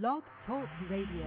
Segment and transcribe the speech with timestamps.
[0.00, 1.26] Blog Talk Radio.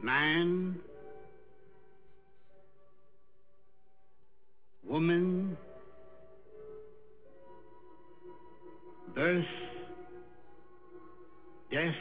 [0.00, 0.78] Man,
[4.86, 5.56] woman,
[9.12, 9.44] birth,
[11.72, 11.94] death,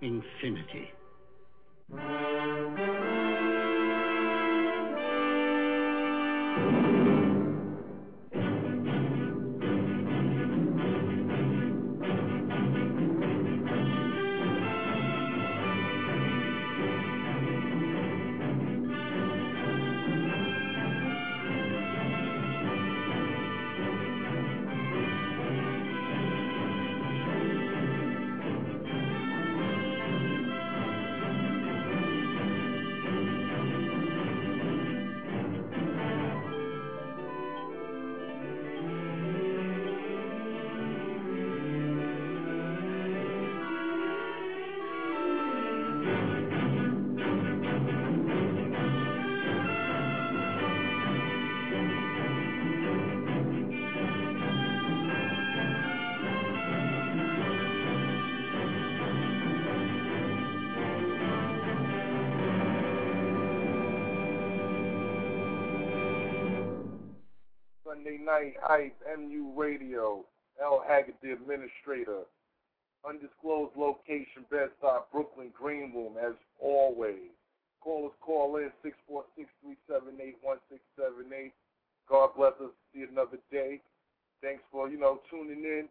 [0.00, 0.88] infinity.
[68.40, 70.24] Night Hype, MU Radio,
[70.62, 70.82] L.
[70.86, 72.20] Haggard, the administrator.
[73.06, 77.30] Undisclosed location, Bed-Stuy, Brooklyn, Green Room, as always.
[77.82, 81.52] Call us, call in, 646-378-1678.
[82.08, 83.82] God bless us see another day.
[84.42, 85.86] Thanks for, you know, tuning in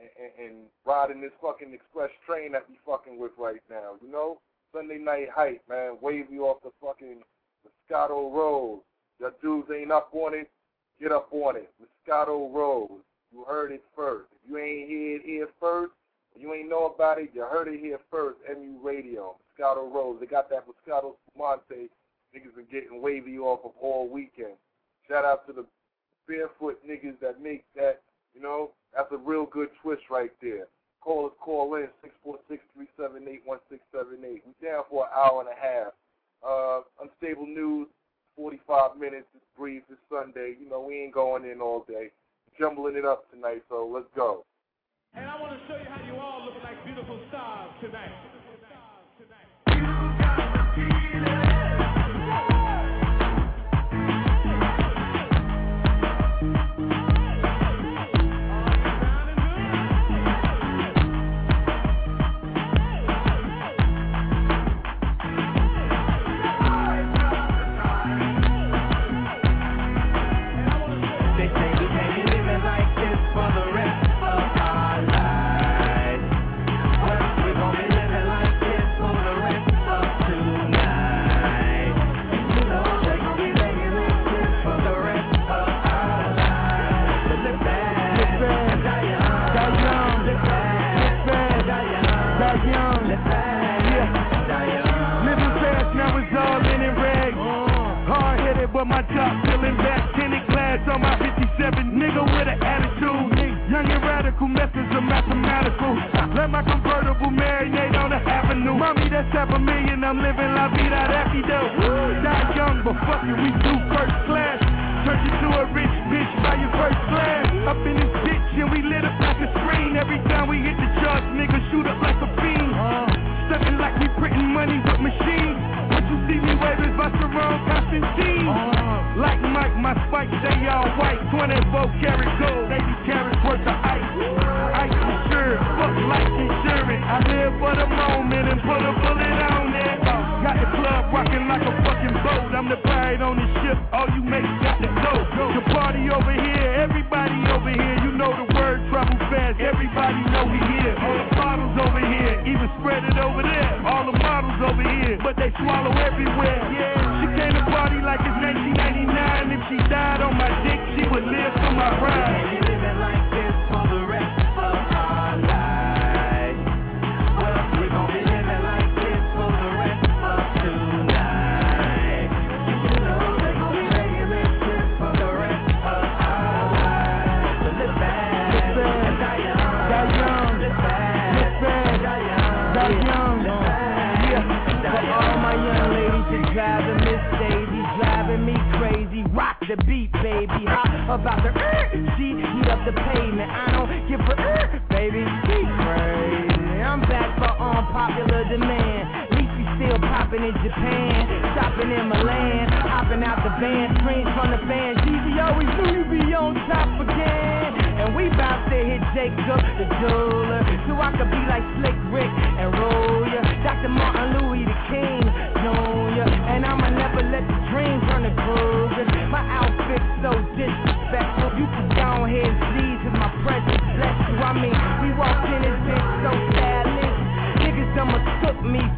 [0.00, 0.54] and, and, and
[0.86, 4.40] riding this fucking express train that we fucking with right now, you know?
[4.74, 5.98] Sunday Night Hype, man.
[6.00, 7.22] Wavy off the fucking
[7.66, 8.80] Moscato Rose.
[9.18, 10.48] Your dudes ain't up on it,
[11.00, 11.70] get up on it.
[11.80, 13.00] Moscato Rose.
[13.32, 14.26] You heard it first.
[14.32, 15.92] If you ain't hear it here first,
[16.36, 18.38] you ain't know about it, you heard it here first.
[18.48, 20.18] MU Radio, Moscato Rose.
[20.20, 21.90] They got that Moscato Monte.
[22.34, 24.54] Niggas been getting wavy off of all weekend.
[25.08, 25.66] Shout out to the
[26.28, 28.02] barefoot niggas that make that,
[28.34, 30.66] you know, that's a real good twist right there.
[31.00, 31.88] Call us, call in,
[32.26, 34.22] 646-378-1678.
[34.22, 35.92] We down for an hour and a half.
[36.46, 37.88] Uh, unstable news,
[38.36, 39.26] 45 minutes.
[39.34, 39.82] It's brief.
[39.90, 40.56] It's Sunday.
[40.60, 42.10] You know, we ain't going in all day.
[42.58, 44.44] Jumbling it up tonight, so let's go.
[45.14, 48.29] And I want to show you how you all look like beautiful stars tonight.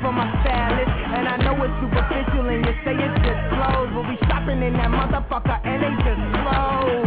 [0.00, 0.88] For my stylist.
[0.88, 3.90] And I know it's superficial and you say it's just clothes.
[3.92, 7.04] But we shopping in that motherfucker and they just slow.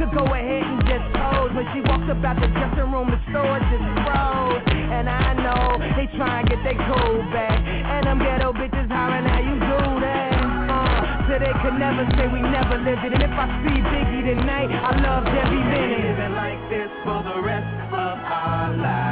[0.00, 1.52] To go ahead and just pose.
[1.52, 4.64] When she walks up out the dressing room, the store just froze.
[4.70, 7.58] And I know they try and get their cool back.
[7.60, 10.32] And them ghetto bitches hollering how you do that.
[10.72, 13.12] Uh, so they could never say we never lived it.
[13.12, 16.16] And if I see Biggie tonight, I love every minute.
[16.16, 19.09] Living like this for the rest of our lives.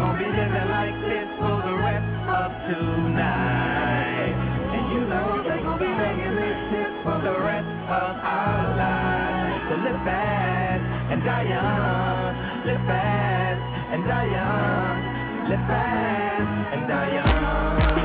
[0.00, 4.32] Gonna be living like this for the rest of tonight.
[4.72, 9.60] And you know we're gonna be making this shit for the rest of our lives.
[9.68, 12.32] So live fast and die young.
[12.64, 13.60] Live fast
[13.92, 15.50] and die young.
[15.52, 17.99] Live fast and die young.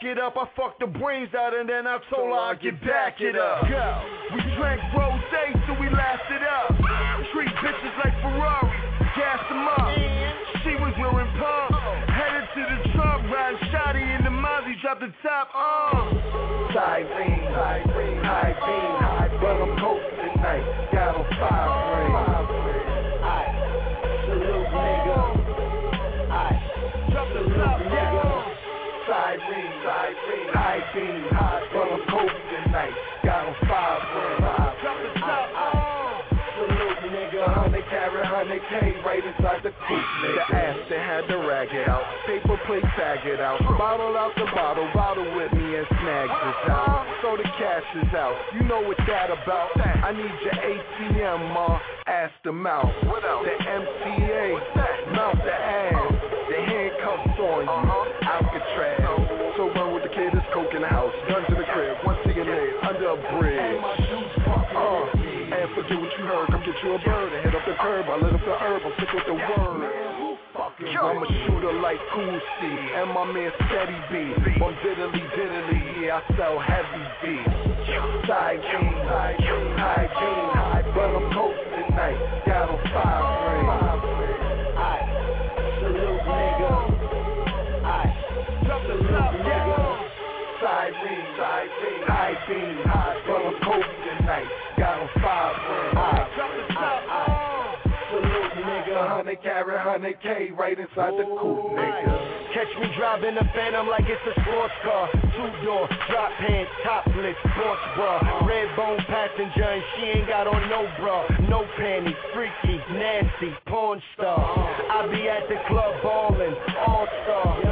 [0.00, 0.36] Back it up.
[0.36, 3.68] I fucked the brains out and then I told her I'd get back it up.
[3.68, 4.34] Go.
[4.34, 5.20] We drank rose
[5.66, 6.68] so we lasted up.
[7.32, 8.70] Treat bitches like Ferrari,
[9.16, 9.92] gas them up.
[10.64, 11.72] She was wearing pump,
[12.08, 16.70] headed to the trunk, riding shotty in the Mozzie, drop the top on.
[16.72, 17.89] Cyrene,
[29.60, 32.00] Cyrene, high beam, high but I'm
[32.64, 32.96] tonight.
[33.24, 36.00] Got on five the on.
[36.56, 40.08] Salute nigga, hundred carry, hundred K right inside the coupe.
[40.22, 42.04] The ass that had to rag it out.
[42.26, 43.60] Paper plate, tag it out.
[43.76, 47.04] Bottle out the bottle, bottle with me and snag this out.
[47.22, 48.36] So the cash is out.
[48.54, 49.76] You know what that about.
[49.76, 51.78] I need your ATM, ma.
[52.06, 52.92] Ask them out.
[53.04, 55.99] The MCA, mount the ass.
[63.10, 63.82] A bridge.
[64.70, 65.02] Uh,
[65.50, 66.46] and forget what you heard.
[66.46, 68.06] Come get you a bird and hit up the curb.
[68.06, 68.82] I lit up the herb.
[68.86, 70.38] I'm sick with the word.
[70.54, 74.62] I'm a shooter like Cool C and my man Steady B.
[74.62, 77.42] On diddly diddly, yeah, I sell heavy B.
[78.28, 82.44] Side jeans, high jeans, high high, but I'm posted tonight.
[82.46, 83.29] Got on five
[92.30, 94.46] High beam, high, but I'm posted tonight.
[94.78, 95.98] Got on five ring.
[95.98, 97.50] Aight, aight, aight.
[98.06, 102.54] Salute nigga, hundred carry, carry 100K right inside the coupe, nigga.
[102.54, 105.10] Catch me driving a phantom like it's a sports car.
[105.10, 108.22] Two door, drop pants, topless, sports bra.
[108.46, 111.26] Red bone passenger and she ain't got on no bra.
[111.50, 114.38] No panties, freaky, nasty, porn star.
[114.38, 116.54] I be at the club ballin',
[116.86, 117.69] all star.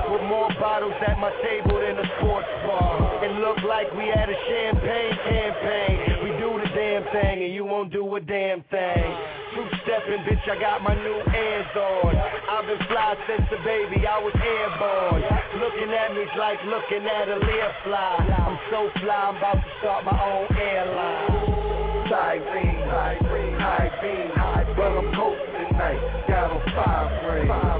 [0.58, 3.22] Bottles at my table than a sports bar.
[3.22, 5.96] It look like we had a champagne campaign.
[6.26, 9.06] We do the damn thing and you won't do a damn thing.
[9.54, 12.10] Two stepping, bitch, I got my new airs on.
[12.10, 15.22] I've been fly since the baby, I was airborne.
[15.62, 18.18] Looking at me's like looking at a Lear fly.
[18.18, 22.10] I'm so fly, I'm about to start my own airline.
[22.10, 27.77] Side beam, high beam, high beam, high But I'm coasting tonight, got on five ring.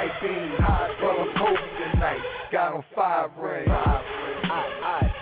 [0.00, 3.68] Beam, high beam, high But I'm coasting tonight, got on five ring.
[3.68, 5.12] Aye, aye,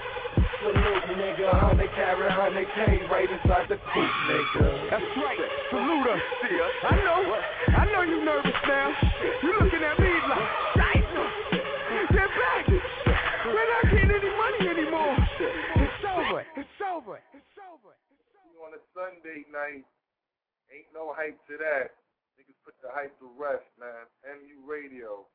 [0.62, 1.50] salute nigga.
[1.50, 4.90] 100 carry 100K right inside the coupe, nigga.
[4.90, 5.38] That's right.
[5.70, 6.23] Salute us.
[6.82, 7.20] I know.
[7.75, 8.94] I know you nervous now.
[9.42, 11.04] You looking at me like,
[11.50, 11.64] shit.
[12.14, 12.66] Get back.
[12.68, 15.16] We're not getting any money anymore.
[15.38, 16.44] It's over.
[16.56, 17.18] It's over.
[17.35, 17.94] It's over.
[18.62, 19.85] on a Sunday night.
[20.70, 21.98] Ain't no hype to that.
[22.88, 24.09] The hype to rest, man.
[24.25, 25.28] MU Radio.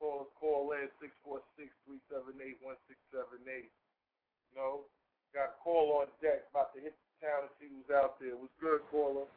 [0.00, 0.88] Call call in
[1.28, 3.68] 646-378-1678.
[3.68, 4.88] You know,
[5.36, 6.48] got a call on deck.
[6.56, 8.32] About to hit the town and see who's out there.
[8.32, 9.28] What's good, caller?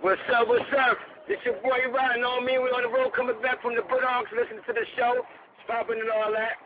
[0.00, 0.96] What's up, what's up?
[1.28, 2.56] It's your boy riding on me.
[2.56, 5.28] We on the road coming back from the Bronx, listening to the show.
[5.28, 6.56] It's popping and all that.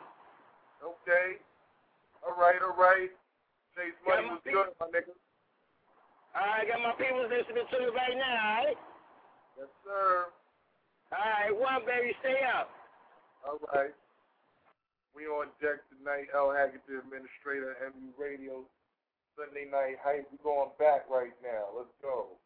[0.86, 1.42] Okay.
[2.22, 3.10] All right, all right.
[3.74, 4.70] Chase Money my was people.
[4.70, 5.18] good, my nigga.
[6.38, 8.78] I got my people listening to me right now, alright?
[9.56, 10.28] Yes, sir.
[11.12, 12.70] Alright, one baby, stay up.
[13.46, 13.94] All right.
[15.14, 16.28] We on deck tonight.
[16.36, 16.52] L.
[16.52, 18.68] Haggard, the administrator, MU Radio.
[19.36, 20.28] Sunday night hype.
[20.32, 21.68] We going back right now.
[21.76, 22.36] Let's go.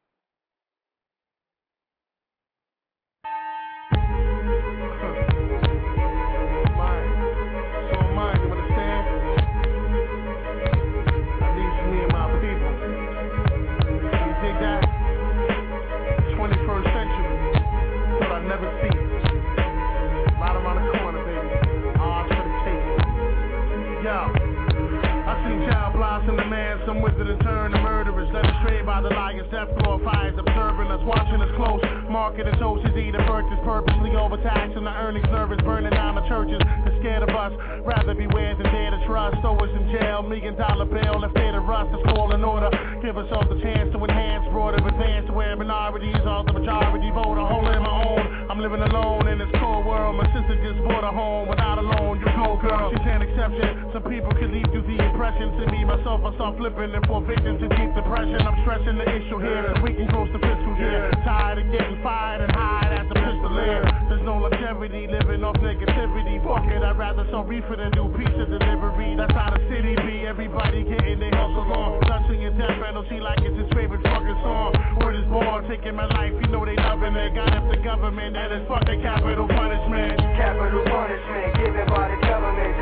[27.21, 31.41] Wizard and turn the murderers, led astray by the liars, death glorifies, observing us, watching
[31.41, 32.00] us close.
[32.11, 36.59] Marketing toast is either purchased purposely overtaxing the earnings nervous, burning down the churches.
[36.83, 37.55] They're scared of us,
[37.87, 39.39] rather beware than dare to trust.
[39.47, 42.67] Throw us in jail, million dollar bail, if they're to rust, it's all in order.
[42.99, 47.47] Give ourselves a chance to enhance, broader advance to where minorities are the majority voter.
[47.47, 50.19] Holding my own, I'm living alone in this cold world.
[50.19, 52.19] My sister just bought a home without a loan.
[52.19, 52.91] You go, girl.
[52.91, 53.95] She's an exception.
[53.95, 55.55] Some people can leave through the impression.
[55.63, 58.43] To me, myself, I start flipping and fall victim to deep depression.
[58.43, 59.79] I'm stressing the issue here.
[59.79, 61.07] We can close the fiscal year.
[61.23, 63.85] Tired of getting fired and hide at the pistol air.
[64.09, 66.41] There's no longevity living off negativity.
[66.43, 69.17] Fuck it, I'd rather sell reefer than do pizza delivery.
[69.17, 70.27] That's how the city be.
[70.27, 72.01] Everybody getting their hustle on.
[72.09, 74.75] Touching your death penalty like it's his favorite fucking song.
[75.01, 76.33] Word is born, taking my life.
[76.41, 77.35] You know they loving it.
[77.35, 80.19] Got up the government that is fucking capital punishment.
[80.37, 82.73] Capital punishment given by the government.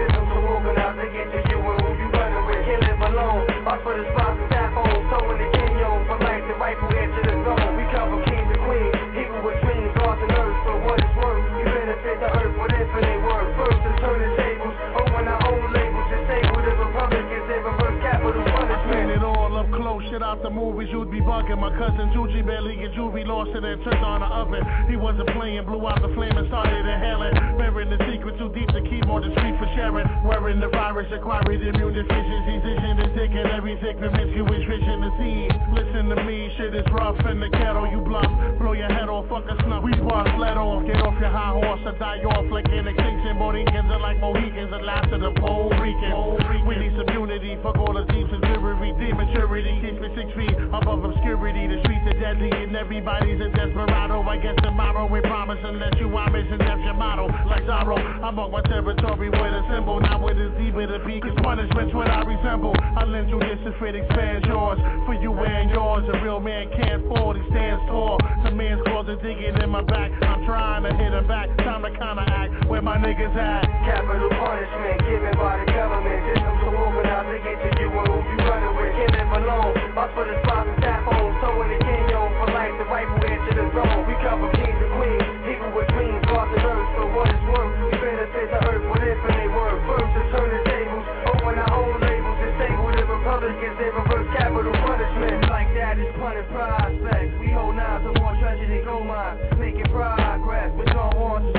[0.49, 2.63] Organized to get to you and who you running with.
[2.65, 3.43] Can't live alone.
[3.67, 4.97] Fight for the spots tap on.
[5.13, 5.58] Towing the
[20.29, 21.57] out the movies, you'd be bugging.
[21.57, 24.61] My cousin Juji barely get juvie, lost in and turned on the oven.
[24.85, 27.33] He wasn't playing, blew out the flame and started inhaling.
[27.57, 30.05] Burying the secret too deep to keep on the street for sharing.
[30.29, 35.49] Wearing the virus, acquired immune deficiencies, vision is taking everything promiscuous, vision to see.
[35.73, 38.29] Listen to me, shit is rough in the ghetto, you bluff.
[38.61, 39.81] Blow your head off, fuck a snuff.
[39.81, 43.41] We bust, let off, get off your high horse or die off like an extinction.
[43.41, 46.69] Mohicans are like Mohicans, the last of the Puerto Rican.
[46.69, 49.73] We need some unity, fuck all the deep sincerity, deep maturity.
[49.81, 51.71] Keep six feet above obscurity.
[51.71, 54.27] The streets are deadly and everybody's a desperado.
[54.27, 57.31] I guess tomorrow we promise unless you are missing that's your motto.
[57.47, 60.99] Like Zorro, I mark my territory with a symbol, not with a Z, but a
[61.07, 61.23] B.
[61.23, 62.75] Cause punishment's what I resemble.
[62.75, 64.79] I lend you this if it expands yours.
[65.07, 68.19] For you and yours, a real man can't fall, he stands tall.
[68.43, 70.11] The man's cause is digging in my back.
[70.27, 71.47] I'm trying to hit him back.
[71.63, 73.69] Time to counteract where my niggas high.
[73.85, 76.25] Capital punishment given by the government.
[76.25, 76.73] Systems to
[77.05, 78.93] out to get to you and who you running with.
[78.97, 81.37] Killing Malone, bust for the spot and tap on.
[81.45, 84.09] Towing the canyon for life, the rifle edge of the zone.
[84.09, 86.89] We cover kings and queens, people with dreams, lost the earth.
[86.97, 89.81] for what it's worth, we benefit the earth with infinite worth.
[89.85, 94.73] First to turn the tables, open our own labels, disable the Republicans, they reverse capital
[94.81, 95.45] punishment.
[95.53, 97.37] Like that is punted prospects.
[97.37, 101.58] We hold nine to more treasure than gold mines, making progress with no horses.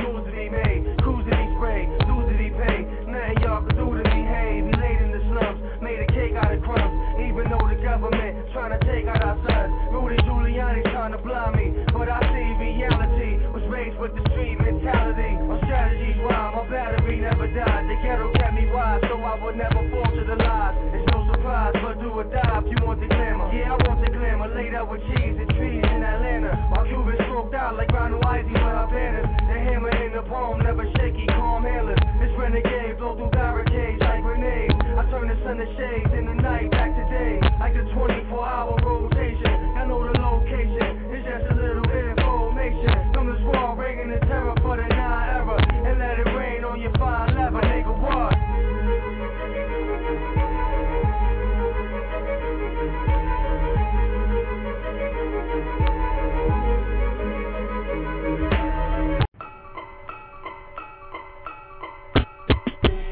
[8.70, 9.74] Trying to take out our sons.
[9.90, 11.74] Rudy Giuliani trying to blind me.
[11.90, 15.42] But I see reality was raised with the street mentality.
[15.42, 17.90] My strategies wild, my battery never died.
[17.90, 20.76] The ghetto kept me wise, so I would never fall to the lies.
[20.94, 23.50] It's no surprise, but do or die if you want the glamour.
[23.50, 24.54] Yeah, I want the glamour.
[24.54, 26.54] Laid out with cheese and trees in Atlanta.
[26.70, 29.26] While Cubans stroked out like Ronald Isley with our banners.
[29.50, 32.00] The hammer in the palm, never shaky, calm handlers.
[32.22, 34.78] This renegade blow through barricades like grenades.
[34.78, 36.99] I turn the sun to shades in the night back to
[37.30, 37.40] day.
[37.60, 39.54] Like a 24 hour rotation.
[39.78, 41.14] I know the location.
[41.14, 43.14] It's just a little information.
[43.14, 45.58] From this wall, bringing the terror for the nine era.
[45.86, 48.34] And let it rain on your 511, nigga, what?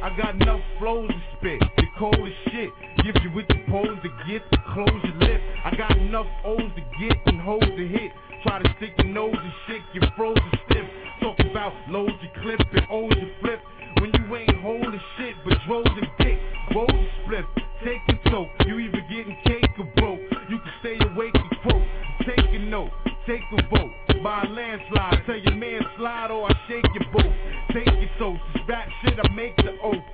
[0.04, 1.60] I got enough flows to spit.
[1.78, 2.87] The cold as shit.
[3.04, 4.42] Gives you with the pose to get
[4.74, 5.42] close your lip.
[5.64, 8.12] I got enough O's to get and hoes to hit.
[8.44, 10.86] Try to stick your nose and shit, get frozen stiff.
[11.22, 13.60] Talk about loads you clip and O's you flip.
[14.00, 16.38] When you ain't holding shit, but droves and dick.
[16.76, 17.46] Rolls you split,
[17.84, 18.50] take a toke.
[18.66, 20.20] You either getting cake or broke.
[20.50, 21.88] You can stay awake and quote.
[22.28, 22.92] Take a note,
[23.26, 23.92] take a vote.
[24.22, 27.34] By a landslide, tell your man slide or I shake your boat.
[27.74, 30.07] Take your toast, this rap shit I make the oath.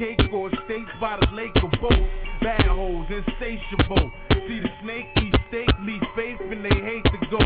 [0.00, 2.08] Cake or estates by the lake or boat.
[2.40, 4.10] Bad hoes, insatiable.
[4.48, 7.38] See the snake eat steak, leave faith and they hate to go.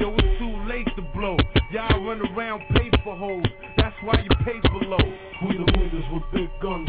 [0.00, 1.36] Yo, it's too late to blow.
[1.70, 3.44] Y'all run around paper hoes.
[3.76, 4.98] That's why you pay for low.
[5.46, 6.88] We the niggas with big guns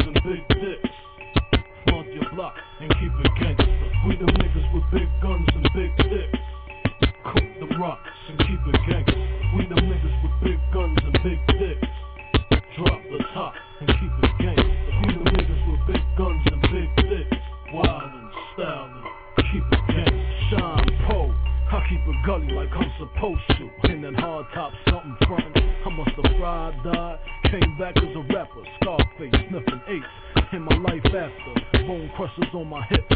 [23.22, 23.92] to.
[23.92, 25.75] In that hard top, something frontin'.
[25.86, 27.20] I must have fried, died,
[27.51, 28.63] came back as a rapper.
[28.82, 30.44] Scarface, sniffing ace.
[30.53, 33.10] In my life after, bone crushers on my hip.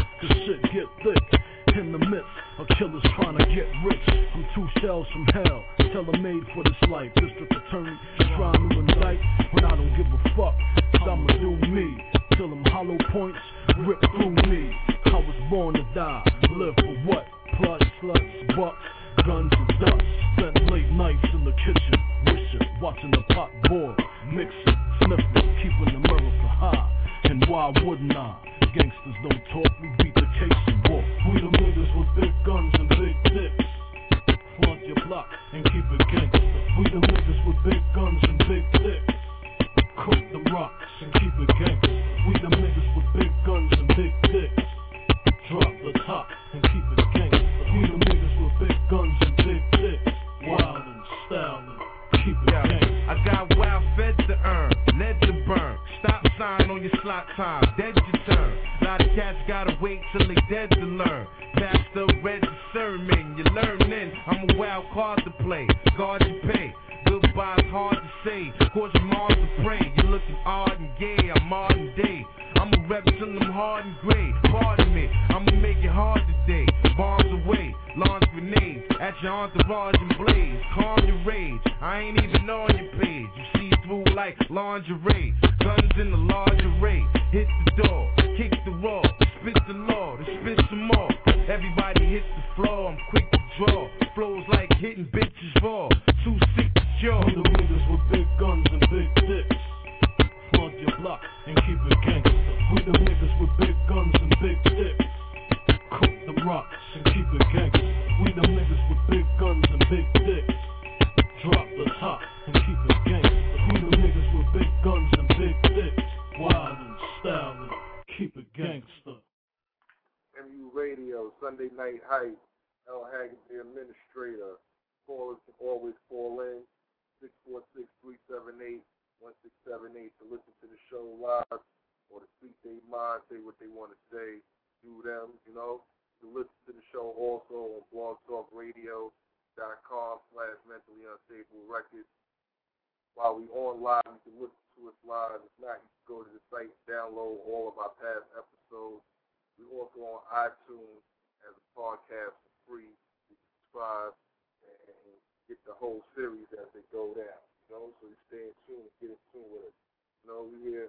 [153.76, 154.16] Subscribe
[154.64, 157.40] and get the whole series as they go down.
[157.68, 159.76] You know, so you stay in tune and get in tune with us.
[160.24, 160.88] You know, we here,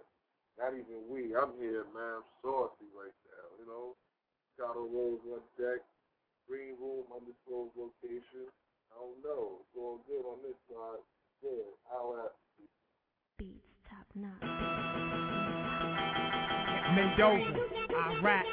[0.56, 2.24] not even we, I'm here, man.
[2.24, 4.00] I'm saucy right now, you know.
[4.56, 5.84] Scotto Rose on deck,
[6.48, 8.48] green room, undisclosed location.
[8.90, 9.62] I don't know.
[9.62, 11.04] It's all good on this side.
[11.44, 11.70] Good.
[11.92, 12.34] How at
[13.38, 14.42] Beats top notch.
[16.96, 17.54] Mendoza,
[18.18, 18.46] Iraq.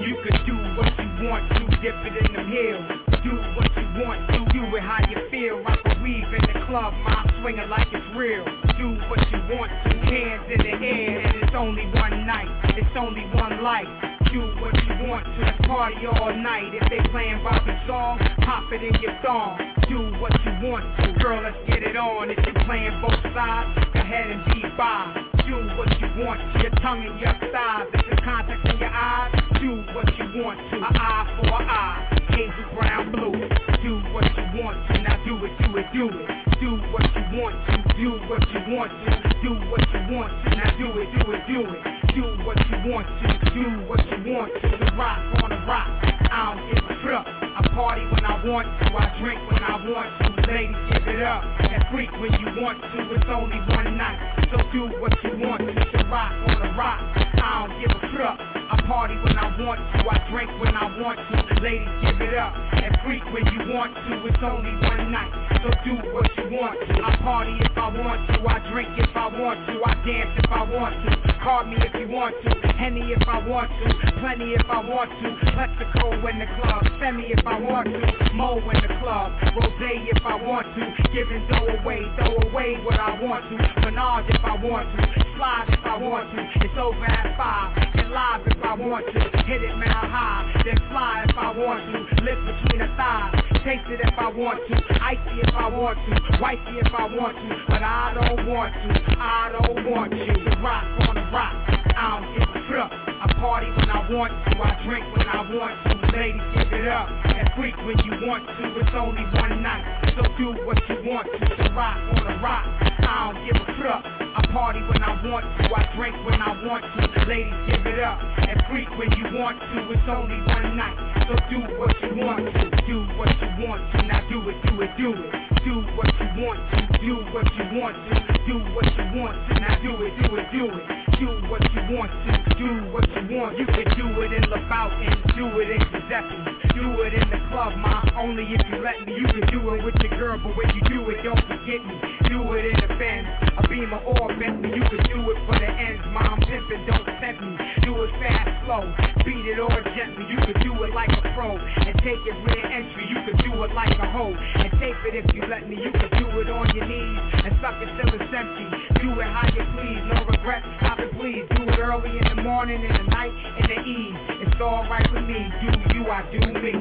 [0.00, 3.07] You could do what you want to, dip it in the hills.
[3.24, 5.58] Do what you want to, do it how you feel.
[5.64, 8.44] Rock a weave in the club, mind swinging like it's real.
[8.78, 12.46] Do what you want to, hands in the air, and it's only one night,
[12.78, 13.90] it's only one life.
[14.30, 16.70] Do what you want to, party all night.
[16.74, 19.58] If they playing Bobby song, pop it in your thong.
[19.88, 22.30] Do what you want to, girl, let's get it on.
[22.30, 25.28] If you playing both sides, go ahead and be by.
[25.48, 27.88] Do what you want to, your tongue and your thighs.
[27.94, 30.76] If the contacts in your eyes, do what you want to.
[30.76, 33.34] An eye for an eye, hazel brown blue.
[33.82, 36.26] Do what you want to, now do it, do it, do it.
[36.62, 39.10] Do what you want to, do what you want to.
[39.42, 41.82] Do what you want to, now do it, do it, do it.
[42.14, 44.70] Do what you want to, do what you want to.
[44.70, 45.88] The rock on the rock,
[46.30, 47.26] I don't give a fuck.
[47.26, 50.28] I party when I want to, I drink when I want to.
[50.46, 53.14] Ladies, give it up and freak when you want to.
[53.14, 55.74] It's only one night, so do what you want to.
[55.74, 57.02] The rock on the rock,
[57.36, 58.38] I don't give a fuck.
[58.68, 61.36] I party when I want to, I drink when I want to.
[61.60, 64.12] Ladies, give it up and freak when you want to.
[64.28, 65.32] It's only one night,
[65.64, 66.76] so do what you want.
[67.00, 70.50] I party if I want to, I drink if I want to, I dance if
[70.52, 71.10] I want to.
[71.42, 75.08] Call me if you want to, Henny if I want to, plenty if I want
[75.08, 75.28] to.
[75.56, 78.00] Mexico in the club, semi if I want to,
[78.34, 80.82] Mo in the club, Rose if I want to.
[81.14, 83.56] Giving dough away, throw away what I want to.
[83.80, 86.64] Menage if I want to, slide if I want to.
[86.64, 87.74] It's over at five,
[88.10, 89.20] live if I want to.
[89.44, 91.98] Hit it mile high, then fly if I want to.
[92.22, 94.74] Lift between the thighs, taste it if I want to.
[95.02, 97.64] Icy if I want to, wifey if I want to.
[97.68, 100.34] But I don't want to, I don't want you.
[100.62, 102.92] Rock on the rock, I don't give a fuck.
[102.94, 105.98] I party when I want to, I drink when I want to.
[106.14, 108.64] Ladies, give it up and freak when you want to.
[108.78, 109.82] It's only one night,
[110.14, 111.42] so do what you want to.
[111.42, 112.70] The rock on the rock,
[113.02, 114.06] I don't give a fuck.
[114.06, 117.02] I party when I want to, I drink when I want to.
[117.26, 119.90] Ladies, give it up and freak when you want to.
[119.90, 120.94] It's only one night,
[121.26, 122.62] so do what you want to.
[122.86, 125.30] Do what you want to, now do it, do it, do it.
[125.66, 128.14] Do what you want to, do what you want to.
[128.46, 130.97] Do what you want to, now do it, do it, do it.
[131.18, 133.58] Do what you want to, do what you want.
[133.58, 136.58] You can do it in LaFountain, do it in Giuseppe.
[136.78, 139.18] Do it in the club, ma, only if you let me.
[139.18, 141.98] You can do it with your girl, but when you do it, don't forget me.
[142.30, 143.26] Do it in the Benz,
[143.58, 144.70] a Beamer or a Bentley.
[144.70, 147.57] You can do it for the ends, mom pimpin', don't tempt me.
[147.98, 148.86] It fast, slow,
[149.26, 150.22] beat it or gently.
[150.30, 153.02] You can do it like a pro and take it rear entry.
[153.10, 155.82] You can do it like a hoe and tape it if you let me.
[155.82, 158.66] You can do it on your knees and suck it till it's empty.
[159.02, 161.42] Do it how you please, no regrets, cop it please.
[161.58, 164.46] Do it early in the morning, in the night, in the eve.
[164.46, 165.42] It's alright with me.
[165.58, 166.78] Do you, I do me.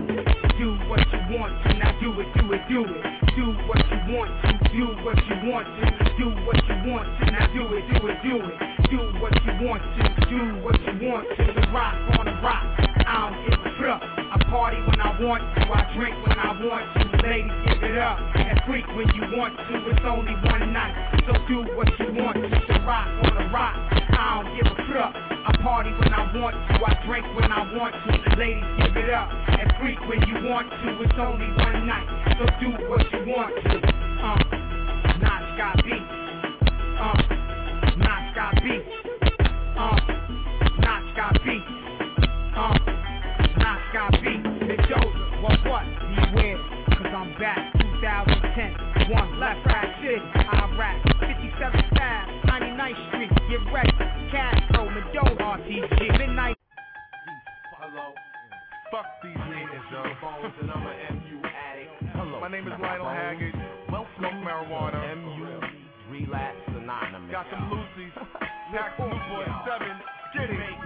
[0.61, 3.01] Do what you want to, now do it, do it, do it.
[3.33, 5.85] Do what you want to, do what you want to.
[6.13, 8.76] Do what you want to, now do it, do it, do it.
[8.87, 11.43] Do what you want to, do what you want to.
[11.43, 12.63] The rock on the rock,
[13.03, 13.99] I don't give a fuck.
[13.99, 17.03] I party when I want to, I drink when I want to.
[17.19, 19.75] Ladies, give it up and freak when you want to.
[19.91, 20.95] It's only one night,
[21.27, 22.47] so do what you want to.
[22.47, 25.11] The rock on the rock, I don't give a fuck.
[25.15, 28.39] I party when I want to, I drink when I want to.
[28.39, 30.87] Ladies, give it up and freak when you want to.
[31.03, 32.07] It's only one night,
[32.39, 33.83] so do what you want to.
[33.83, 34.39] Uh,
[35.19, 36.07] Notch got beats.
[37.03, 37.46] Uh,
[38.47, 38.87] got beats.
[39.77, 39.99] Uh,
[40.79, 41.67] Notch got beats.
[42.55, 42.77] Uh,
[43.59, 44.47] Notch got beats.
[44.63, 45.83] Mendoza, what what?
[46.15, 46.57] Beware,
[46.95, 47.73] cause I'm back.
[47.75, 50.21] 2010, one left right city,
[50.77, 53.91] rap 57 Ave, 99th Street, get ready.
[54.31, 56.57] Castro, Mendoza, RTG, midnight.
[57.79, 58.13] Hello.
[58.91, 60.03] Fuck these niggas, yo.
[60.21, 62.15] Phones and I'm an MU addict.
[62.15, 62.39] Hello.
[62.39, 63.53] My name is Lionel Haggard.
[63.91, 65.15] Well, smoke marijuana.
[65.17, 65.59] MU
[66.11, 66.66] relapse anonymous.
[67.37, 68.13] Got some Lucy's.
[68.73, 69.87] Pack Newport 7.
[70.33, 70.76] Get it.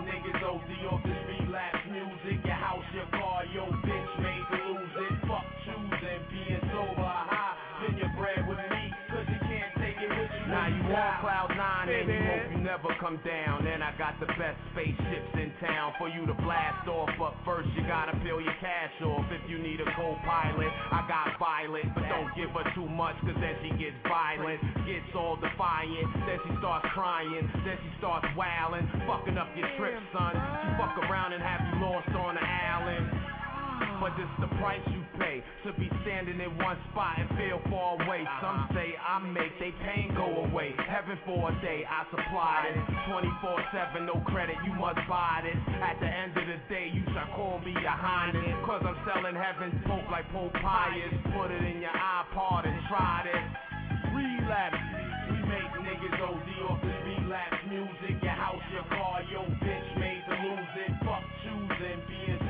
[13.01, 13.65] Come down.
[13.65, 17.09] And I got the best spaceships in town for you to blast off.
[17.17, 19.25] But first you gotta peel your cash off.
[19.33, 23.33] If you need a co-pilot, I got Violet, but don't give her too much, cause
[23.41, 26.07] then she gets violent, gets all defiant.
[26.29, 30.37] Then she starts crying, then she starts wailing, fucking up your trip, son.
[30.37, 33.10] She fuck around and have you lost on the island.
[34.01, 38.01] But it's the price you pay to be standing in one spot and feel far
[38.01, 38.25] away.
[38.25, 38.41] Uh-huh.
[38.41, 40.73] Some say I make they pain go away.
[40.89, 42.81] Heaven for a day, I supply it.
[43.05, 45.53] 24-7, no credit, you must buy this.
[45.85, 48.41] At the end of the day, you shall call me your highness.
[48.65, 51.13] Cause I'm selling heaven's pope like Pope Pius.
[51.37, 53.45] Put it in your iPod and try this.
[54.17, 54.81] Relapse.
[55.29, 58.17] We make niggas OD off this relapse music.
[58.17, 60.91] Your house, your car, your bitch made to lose it.
[61.05, 62.40] Fuck choosing, being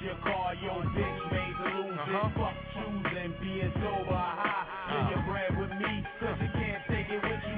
[0.00, 2.00] Your car, your bitch made to lose it.
[2.00, 2.28] Uh-huh.
[2.32, 4.64] Fuck choosing, being sober high.
[4.64, 4.88] Ah.
[4.88, 6.52] Spend your bread with me, cause it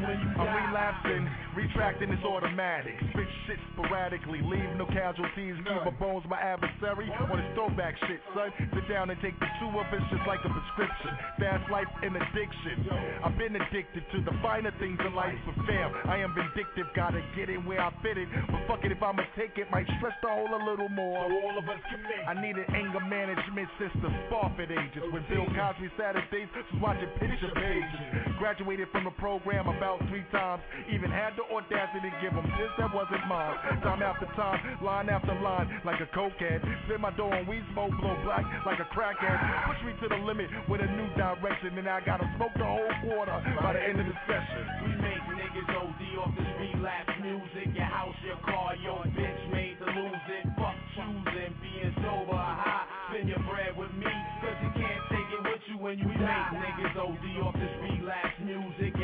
[0.02, 2.94] I'm relapsing, retracting is automatic.
[3.12, 5.54] Spit shit sporadically, leave no casualties.
[5.62, 8.50] Keep my bones my adversary on his throwback shit, son.
[8.74, 11.12] Sit down and take the two of us just like a prescription.
[11.38, 12.88] Fast life and addiction.
[13.22, 16.86] I've been addicted to the finer things in life, but fam, I am vindictive.
[16.94, 18.28] Gotta get in where I fit it.
[18.50, 21.30] But fuck it, if I'ma take it, might stress the hole a little more.
[21.30, 22.26] So all of us make.
[22.26, 25.04] I need an anger management system, Spofford ages.
[25.12, 28.34] When Bill Cosby Saturdays was watching picture pages.
[28.38, 30.62] Graduated from the program about three times.
[30.92, 33.57] Even had the audacity to give them this that wasn't mine.
[33.83, 36.61] Time after time, line after line, like a cokehead.
[36.87, 39.38] Spit my dough on weed smoke, blow black like a crackhead.
[39.66, 42.92] Push me to the limit with a new direction, and I gotta smoke the whole
[43.05, 44.62] quarter by the end of the session.
[44.87, 47.74] We make niggas OD off this relapse music.
[47.74, 50.44] Your house, your car, your bitch made to lose it.
[50.57, 52.87] Fuck choosing, being sober or high.
[53.11, 54.09] Spend your bread with me,
[54.40, 56.48] cause you can't take it with you when you die.
[56.57, 58.94] Niggas OD off this relapse music.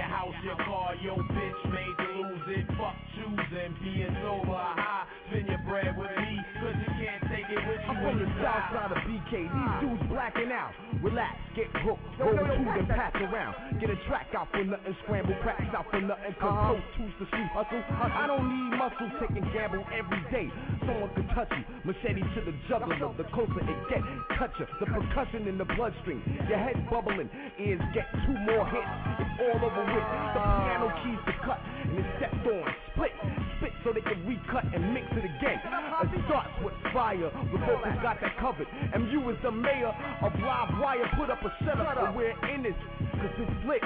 [0.88, 2.66] Your house, your bitch made to lose it.
[2.79, 5.05] Fuck choosing, being sober high.
[5.29, 8.29] Spend your bread with me, cause you can't take it with you I'm from the
[8.40, 9.31] south side of BK.
[9.31, 9.81] These ah.
[9.81, 10.72] dudes blacking out.
[11.03, 13.81] Relax, get hooked, roll two, then pass around.
[13.83, 16.31] Get a track out for nothing, scramble cracks out for nothing.
[16.38, 17.83] Cause pro tools the street hustle.
[17.90, 20.47] I don't need muscle, taking gamble every day.
[20.87, 23.11] Someone could touch you, machete to the jugular.
[23.18, 24.03] The closer it get,
[24.38, 24.66] cut you.
[24.79, 26.23] The percussion in the bloodstream.
[26.47, 28.94] Your head bubbling, ears get two more hits.
[29.18, 30.07] It's all over with.
[30.38, 31.03] The piano uh.
[31.03, 33.14] keys to cut, and it's stepped on, split,
[33.59, 35.59] spit so they can recut and mix it again.
[35.66, 36.07] Uh-huh.
[36.07, 38.68] It starts with fire, the vocals got that covered.
[38.94, 39.90] MU is the mayor
[40.23, 42.76] of Live Wire, put up a setup, and we're in it,
[43.18, 43.82] cause it's lit.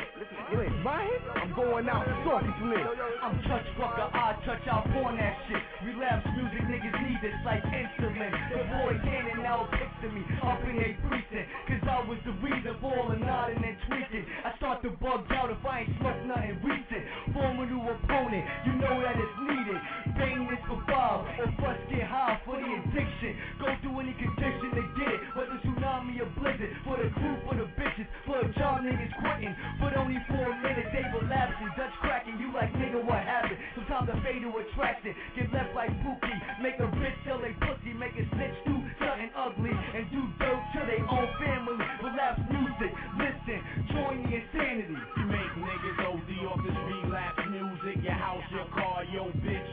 [0.53, 2.87] It's my hit, I'm going out talking to this.
[3.25, 5.63] I'm touch fucker, I touch out on that shit.
[5.89, 8.33] Relapse music, niggas need this like insulin.
[8.53, 11.49] The boys handing out pics to me up in a precinct.
[11.69, 14.27] Cause I was the reason for all the nodding and tweaking.
[14.45, 17.03] I start to bug out if I ain't smoked nothing recent.
[17.33, 19.81] Form a new opponent, you know that it's needed.
[20.23, 23.35] Bang this for Bob, or bust get high for the addiction.
[23.59, 26.71] Go through any condition to get it, whether tsunami or blizzard.
[26.87, 29.51] For the crew, for the bitches, for the job niggas quitting.
[29.83, 31.75] But only for a minute, they relapsing.
[31.75, 33.59] Dutch cracking, you like nigga, what happened?
[33.75, 36.39] Sometimes I fade to attraction, get left like Pookie.
[36.63, 39.75] Make a bitch sell they pussy, make a snitch do something ugly.
[39.75, 41.83] And do dirt to their own family.
[41.99, 43.59] Relapse music, listen,
[43.91, 44.95] join the insanity.
[45.19, 48.07] You make niggas OD off this relapse music.
[48.07, 49.72] Your house, your car, your bitch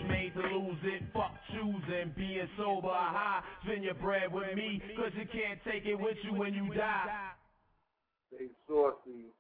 [0.54, 1.04] lose it.
[1.14, 3.42] Fuck choosing, being sober or high.
[3.64, 7.34] Spend your bread with me, cause you can't take it with you when you die.
[8.34, 9.34] Stay saucy,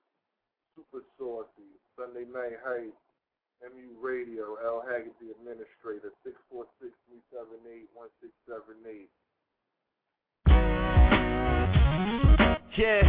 [0.76, 1.70] super saucy.
[1.98, 2.94] Sunday night hype.
[3.62, 4.82] MU Radio, L.
[4.88, 6.96] Haggard, the administrator, 646
[7.36, 9.12] 378 1678.
[12.80, 13.04] Yeah.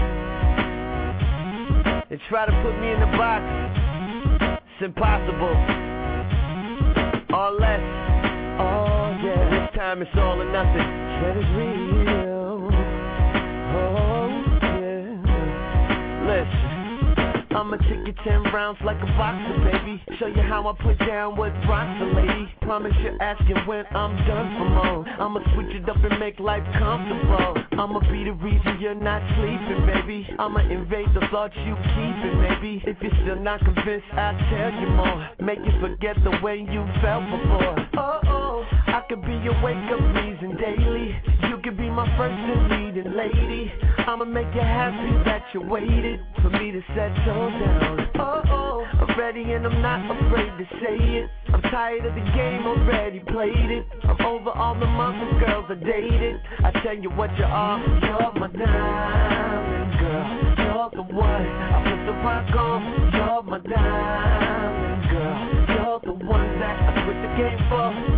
[2.11, 3.47] They try to put me in the box.
[4.59, 5.55] It's impossible.
[7.33, 7.89] Or less.
[9.90, 10.87] Time it's all or nothing.
[11.18, 12.70] That is real.
[13.74, 14.31] Oh
[14.79, 15.18] yeah.
[16.31, 16.70] Listen.
[17.50, 20.00] I'ma take you ten rounds like a boxer, baby.
[20.20, 22.46] Show you how I put down what rocks a lady.
[22.62, 25.09] Promise you're asking when I'm done for more.
[25.09, 27.59] I'ma switch it up and make life comfortable.
[27.72, 30.29] I'ma be the reason you're not sleeping, baby.
[30.38, 32.83] I'ma invade the thoughts you keeping, baby.
[32.87, 35.29] If you're still not convinced, I'll tell you more.
[35.40, 37.74] Make you forget the way you felt before.
[37.98, 38.30] Oh,
[39.01, 41.17] I could be your wake up reason daily.
[41.49, 43.73] You could be my first and leading lady.
[43.97, 48.11] I'ma make you happy that you waited for me to settle down.
[48.19, 51.31] Oh oh, I'm ready and I'm not afraid to say it.
[51.49, 53.87] I'm tired of the game, already played it.
[54.05, 56.37] I'm over all the muscle girls I dated.
[56.63, 60.61] I tell you what you are, you're my diamond girl.
[60.61, 63.13] You're the one I put the rock on.
[63.15, 65.41] You're my diamond girl.
[65.75, 68.10] You're the one that I quit the game for.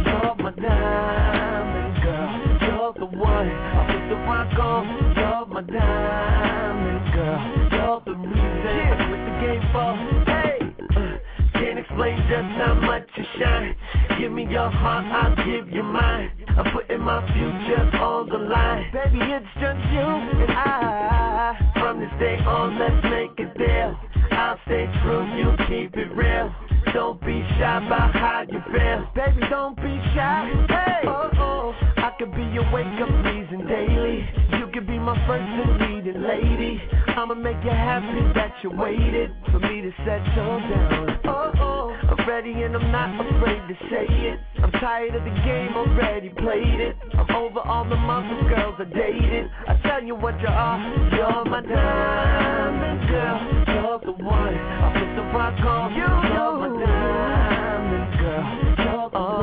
[0.63, 2.33] Diamond girl.
[2.63, 4.87] You're the one I put the rock on.
[5.17, 7.43] You're my diamond girl.
[7.73, 9.91] You're the reason I quit the game for.
[10.31, 10.59] Hey,
[10.97, 13.75] uh, can't explain just how much you shine.
[14.21, 16.31] Give me your heart, I'll give you mine.
[16.57, 18.91] I'm putting my future on the line.
[18.93, 21.73] Baby, it's just you and I.
[21.81, 23.99] From this day on, let's make a deal.
[24.33, 26.55] I'll stay true, you keep it real.
[26.93, 29.09] Don't be shy about how you feel.
[29.15, 30.67] Baby, don't be shy.
[30.69, 31.75] Hey, oh, oh.
[31.97, 34.29] I could be your wake up reason daily.
[34.59, 36.83] You could be my first and leading lady.
[37.09, 41.21] I'ma make you happy that you waited for me to settle down.
[41.25, 41.62] Oh, oh.
[42.33, 44.41] Ready and I'm not afraid to say it.
[44.63, 46.97] I'm tired of the game, already played it.
[47.13, 49.51] I'm over all the monster girls I dated.
[49.69, 50.79] I tell you what you are,
[51.13, 53.39] you're my diamond girl.
[53.69, 55.93] You're the one I put the rock on.
[55.93, 58.45] You, you're my diamond girl.
[58.79, 59.42] You're the one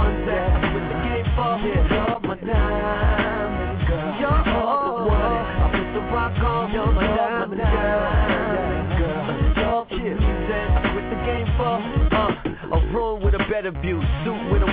[13.75, 14.01] room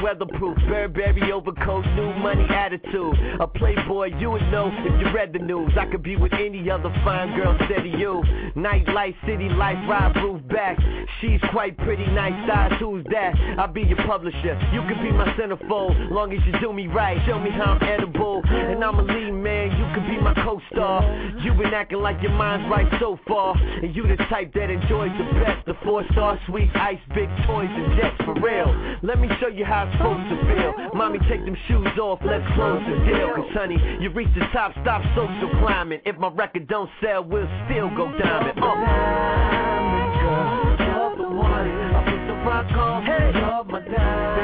[0.03, 3.15] weatherproof, Burberry overcoat, new money attitude.
[3.41, 5.73] A playboy, you would know if you read the news.
[5.79, 8.23] I could be with any other fine girl instead of you.
[8.57, 10.79] Nightlife, city life, ride roof back.
[11.21, 12.73] She's quite pretty, nice size.
[12.81, 13.35] Who's that?
[13.59, 14.59] I'll be your publisher.
[14.73, 17.19] You can be my centerfold, long as you do me right.
[17.27, 19.71] Show me how I'm edible, and I'm a lead man.
[19.71, 21.03] You can be my co-star.
[21.43, 25.11] You been acting like your mind's right so far, and you the type that enjoys
[25.17, 25.67] the best.
[25.67, 28.99] The four-star sweet ice, big toys and jets for real.
[29.03, 30.95] Let me show you how it's supposed to feel.
[30.95, 33.35] Mommy, take them shoes off, let's close the deal.
[33.35, 36.01] Cause honey, you reached the top, stop social climbing.
[36.05, 38.59] If my record don't sell, we'll still go diamond.
[38.59, 38.75] Uh.
[38.75, 41.71] Diamond girl, you're the one.
[41.71, 43.07] I put the rock on.
[43.07, 44.36] Hey, you're my diamond.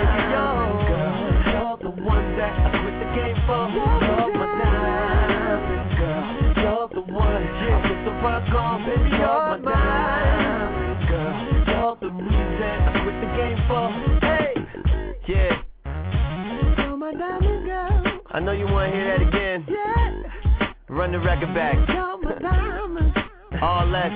[18.35, 19.67] I know you wanna hear that again.
[19.69, 20.73] Yeah.
[20.89, 21.77] Run the record back.
[23.61, 24.11] All that.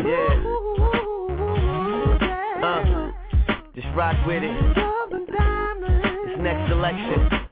[0.00, 0.42] Yeah.
[2.66, 3.12] Uh,
[3.76, 4.74] just rock with it.
[6.26, 7.44] This next selection.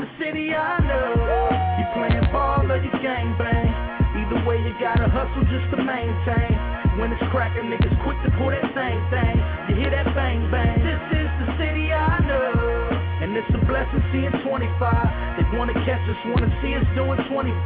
[0.00, 1.12] The city I know.
[1.76, 3.68] You playing ball or you gang bang.
[4.16, 6.56] Either way, you gotta hustle just to maintain.
[6.96, 9.36] When it's cracking, niggas quick to pull that same thing.
[9.68, 10.80] You hear that bang bang.
[10.80, 12.48] This is the city I know.
[13.20, 15.36] And it's a blessing seeing 25.
[15.36, 17.60] They wanna catch us, wanna see us doing 25.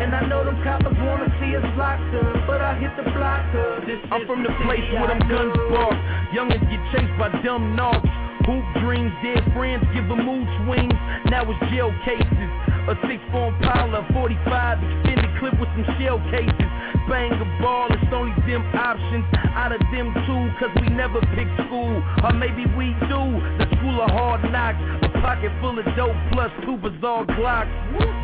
[0.00, 3.44] And I know them coppers wanna see us locked up, but I hit the block
[3.52, 3.84] up.
[3.84, 5.92] This I'm from the place where them guns bark.
[6.32, 8.08] Youngins get chased by dumb knocks.
[8.48, 10.96] Hoop dreams, dead friends give them mood swings.
[11.28, 12.50] Now it's jail cases.
[12.88, 16.68] A six form Impala, 45 extended clip with some shell cases.
[17.08, 19.26] Bang a ball, it's only them options.
[19.52, 22.00] Out of them two, cause we never pick school.
[22.24, 23.22] Or maybe we do.
[23.60, 24.80] The school of hard knocks.
[25.04, 27.70] A pocket full of dope plus two bizarre glocks.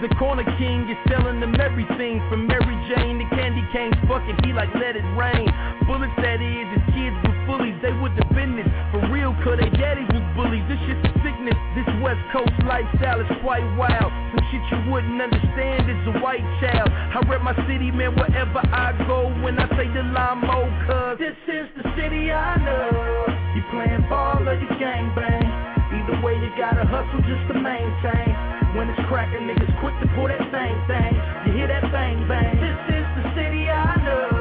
[0.01, 3.97] The corner king is selling them everything from Mary Jane to candy canes.
[4.09, 5.51] Fuck it, he like let it rain.
[5.87, 7.77] Bullets that is, his kids bullies.
[7.81, 10.65] They would have been this for real, cause they daddies was bullies.
[10.69, 11.57] This shit's a sickness.
[11.73, 14.13] This West Coast lifestyle is quite wild.
[14.33, 16.89] Some shit you wouldn't understand is a white child.
[16.93, 19.33] I rep my city, man, wherever I go.
[19.41, 23.25] When I say the Lamo, cuz This is the city I know.
[23.57, 25.49] You playing ball or you gang bang.
[25.97, 28.33] Either way, you gotta hustle just to maintain.
[28.77, 31.15] When it's cracking, niggas quick to pull that same thing.
[31.47, 32.61] You hear that bang bang.
[32.61, 34.36] This is the city I know.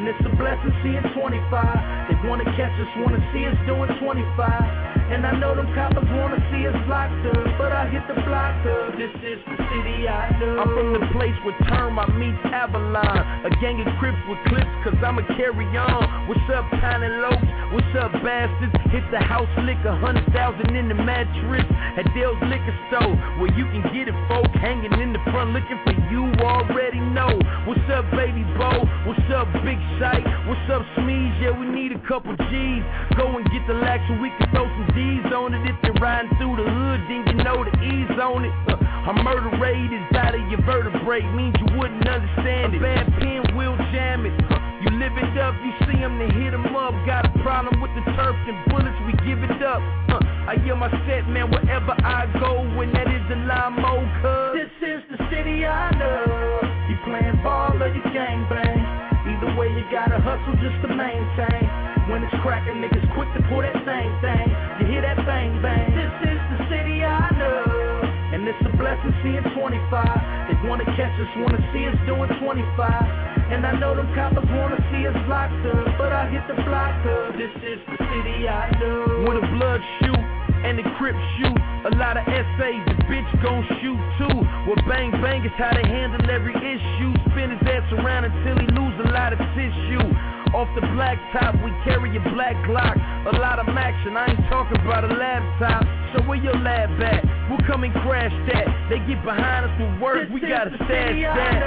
[0.00, 2.08] And it's a blessing seeing 25.
[2.08, 4.32] They wanna catch us, wanna see us doing 25.
[5.12, 8.64] And I know them coppers wanna see us locked up, but I hit the block
[8.64, 8.96] up.
[8.96, 10.64] This is the city I know.
[10.64, 13.44] I'm from the place where termite meets Avalon.
[13.44, 16.32] A gang of crips with clips, cause I'ma carry on.
[16.32, 17.60] What's up, Tiny Lokes?
[17.76, 18.72] What's up, bastards?
[18.88, 21.68] Hit the house lick, a hundred thousand in the mattress.
[22.00, 24.48] At Dale's Liquor Store, where you can get it, folk.
[24.56, 27.36] Hanging in the front looking for you already know.
[27.66, 28.80] What's up, baby Bo?
[29.04, 30.24] What's up, Big Sight?
[30.46, 31.34] What's up, Smeeze?
[31.40, 32.84] Yeah, we need a couple G's.
[33.16, 35.64] Go and get the lax so we can throw some D's on it.
[35.66, 38.54] If you're riding through the hood, then you know the E's on it.
[38.68, 42.82] Uh, a murder rate is out of your vertebrae, means you wouldn't understand it.
[42.82, 44.34] Bad pen will jam it.
[44.84, 46.94] You live it up, you see them, they hit 'em up.
[47.04, 49.82] Got a problem with the turf and bullets, we give it up.
[50.08, 54.56] Uh, I hear my set, man, wherever I go, when that is the Lamo, cuz.
[54.56, 56.60] This is the city I know.
[56.88, 58.46] You playing ball or you gang
[59.90, 61.66] gotta hustle just to maintain.
[62.06, 64.46] When it's cracking, niggas quick to pull that same thing.
[64.78, 65.90] You hear that bang bang.
[65.98, 68.06] This is the city I know.
[68.30, 69.66] And it's a blessing seeing 25.
[70.46, 73.50] They wanna catch us, wanna see us doing 25.
[73.50, 76.94] And I know them coppers wanna see us locked up, but I hit the block
[77.10, 77.34] up.
[77.34, 79.26] This is the city I know.
[79.26, 80.22] When the blood shoot
[80.70, 81.58] and the crip shoot,
[81.90, 84.38] a lot of essays, the bitch gon' shoot too.
[84.70, 86.89] Well, bang bang is how they handle every issue.
[90.60, 92.92] Off the black top, we carry a black Glock.
[93.32, 95.88] A lot of action, I ain't talking about a laptop.
[96.12, 97.24] So where your lab at?
[97.48, 98.68] We'll come and crash that.
[98.92, 101.64] They get behind us with words, we gotta stash that.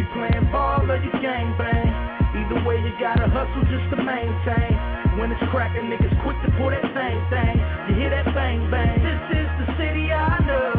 [0.00, 1.92] You playing ball or you gang bang.
[2.32, 5.20] Either way, you gotta hustle just to maintain.
[5.20, 7.60] When it's cracking, niggas quick to pull that same thing.
[7.92, 9.04] You hear that bang bang.
[9.04, 10.77] This is the city I know.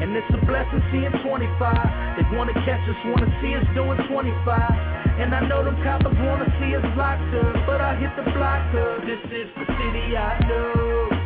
[0.00, 2.16] And it's a blessing seeing 25.
[2.16, 5.18] They wanna catch us, wanna see us doing 25.
[5.18, 8.74] And I know them coppers wanna see us locked up, but I hit the block
[8.78, 9.02] up.
[9.02, 11.17] This is the city I know.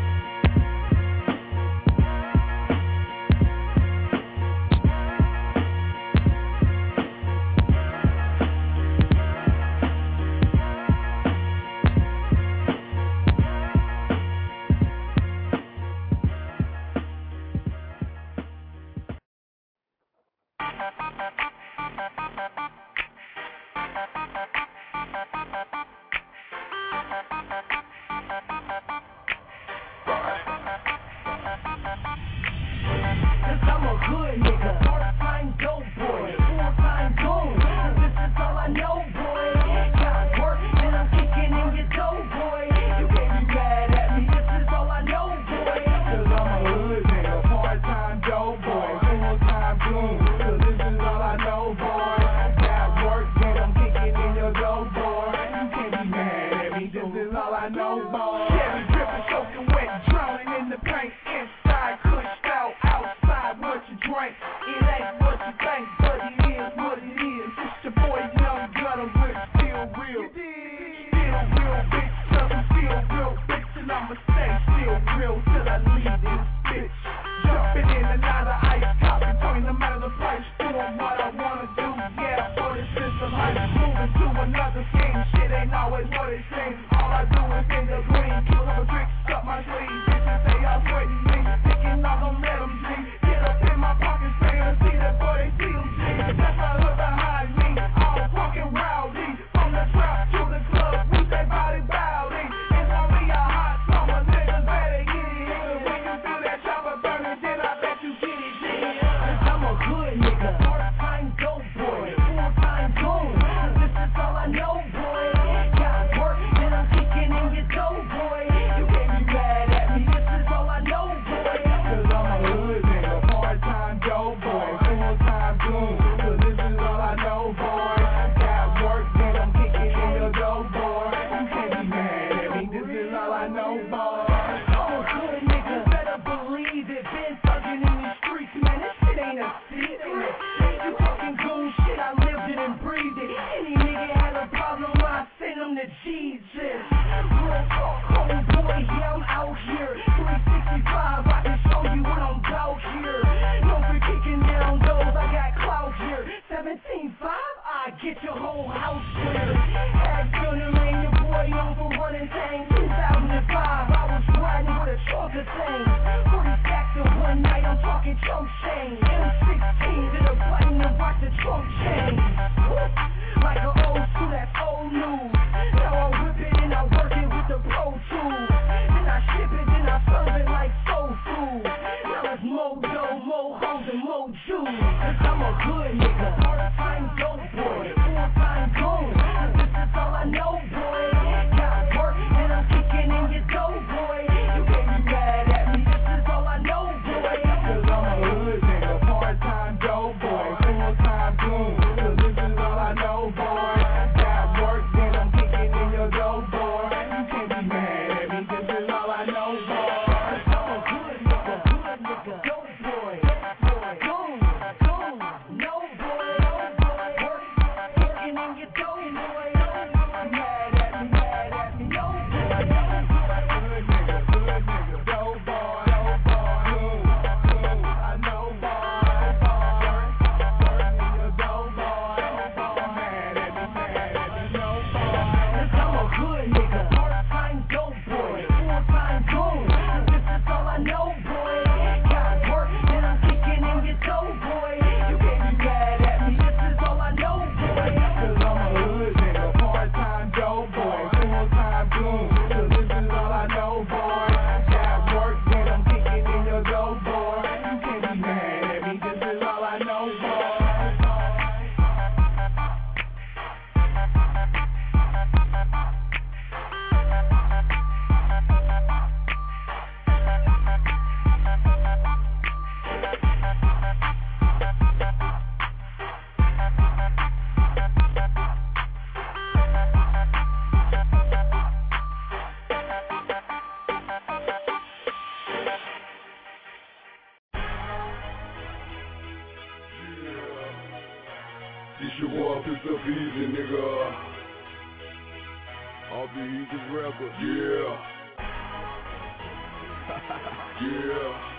[300.82, 301.52] Yeah.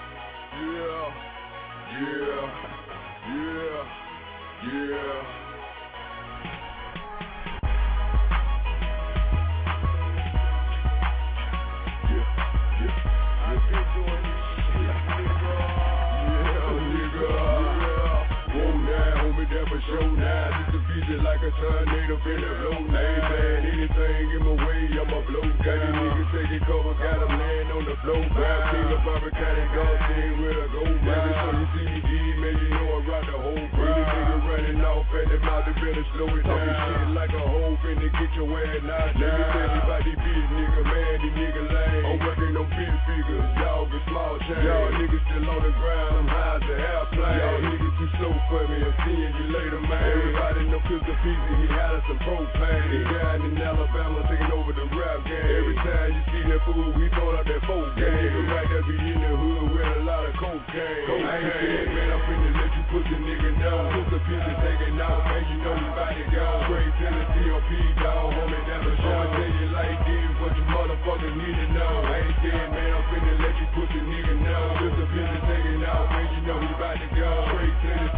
[20.18, 20.73] Yeah.
[20.94, 21.26] Yeah.
[21.26, 23.66] Like a tornado, finna blow, ain't bad.
[23.66, 25.42] Anything in my way, I'ma blow.
[25.66, 28.22] Got these niggas taking cover, got 'em laying on the floor.
[28.30, 31.34] Grab king of Barricade, God thing with a gold mine.
[31.34, 33.90] So you see me man, you know I rock the whole crowd.
[33.90, 36.62] Any nigga running off at the mouth, they better slow it down.
[36.62, 39.34] Talking shit like a hoe, finna get your ass knocked down.
[39.34, 42.06] Let me tell you about these bitch nigga, man, these nigga lame.
[42.06, 44.62] I'm working on big figures, y'all get small change.
[44.62, 47.40] Y'all niggas still on the ground, I'm high as a airplane.
[47.42, 50.04] Y'all niggas too slow for me, I'm seeing you later, man.
[50.04, 52.84] Everybody know Pistol Peasy, he had us some propane.
[52.92, 55.40] He down in Alabama, taking over the rap game.
[55.40, 58.12] Every time you see that fool, we throwing out that folk game.
[58.12, 61.08] That nigga right there be in the hood with a lot of cocaine.
[61.08, 61.32] cocaine.
[61.32, 63.84] I ain't scared, man, I'm finna let you put the nigga down.
[63.96, 66.48] Pistol Peasy taking out, man, you know we bout to go.
[66.68, 67.72] Straight to the TOP,
[68.04, 69.16] dog, homie, that's a show.
[69.16, 71.94] I'ma tell you like this, what you motherfuckers need to know.
[72.04, 74.68] I ain't scared, man, I'm finna let you put the nigga down.
[74.76, 77.32] Pistol Peasy taking out, man, you know we bout to go.
[77.48, 78.10] Straight to the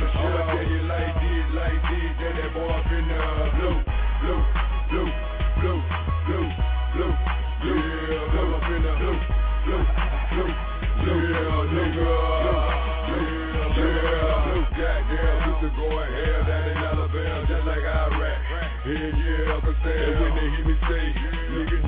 [0.00, 0.24] a show.
[0.24, 0.54] I'ma
[3.54, 3.74] blow,
[4.22, 4.40] blow,
[4.94, 5.08] blow,
[5.60, 5.78] blow,
[6.24, 6.48] blow,
[6.94, 7.10] blow,
[7.64, 8.24] yeah,
[10.34, 12.08] blow, yeah, nigga,
[14.74, 15.36] yeah, yeah,
[16.44, 17.84] goddamn, hell in just like.
[18.84, 19.96] Yeah, Uncle Sam.
[19.96, 21.04] And when they hear me say,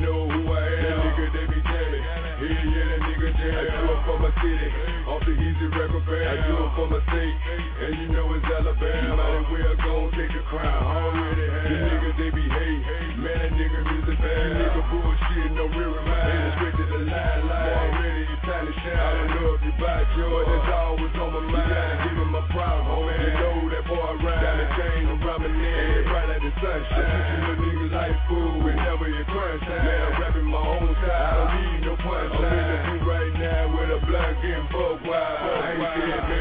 [0.00, 1.60] know who I am, that nigga they be.
[1.60, 3.28] Yeah, that nigga.
[3.36, 4.85] I city,
[5.76, 6.24] record band.
[6.24, 7.36] I do it for my state,
[7.84, 8.96] and you know it's Alabama.
[8.96, 10.80] You might as well go take the crown.
[10.80, 11.68] Already have.
[11.68, 14.40] The niggas they be hate, man, that nigga music bad.
[14.40, 16.32] You nigga bullshit, no real remind.
[16.32, 17.76] Headed straight to the line, line.
[17.76, 18.96] Already it's time to shine.
[18.96, 21.68] I don't know if you bought yours, but that's always on my mind.
[21.68, 23.16] You gotta give him my proud, homie.
[23.20, 24.40] You know that boy ride.
[24.40, 27.04] Got a chain around my neck, and it bright like the sunshine.
[27.04, 29.84] I teach you little niggas like fool whenever you crunch time.
[29.84, 31.12] Man, I'm rapping my own style.
[31.12, 32.48] I don't need no punchline.
[32.48, 32.95] I'm in the booth right now
[34.26, 35.14] block getting buck wild.
[35.14, 36.35] I ain't scared,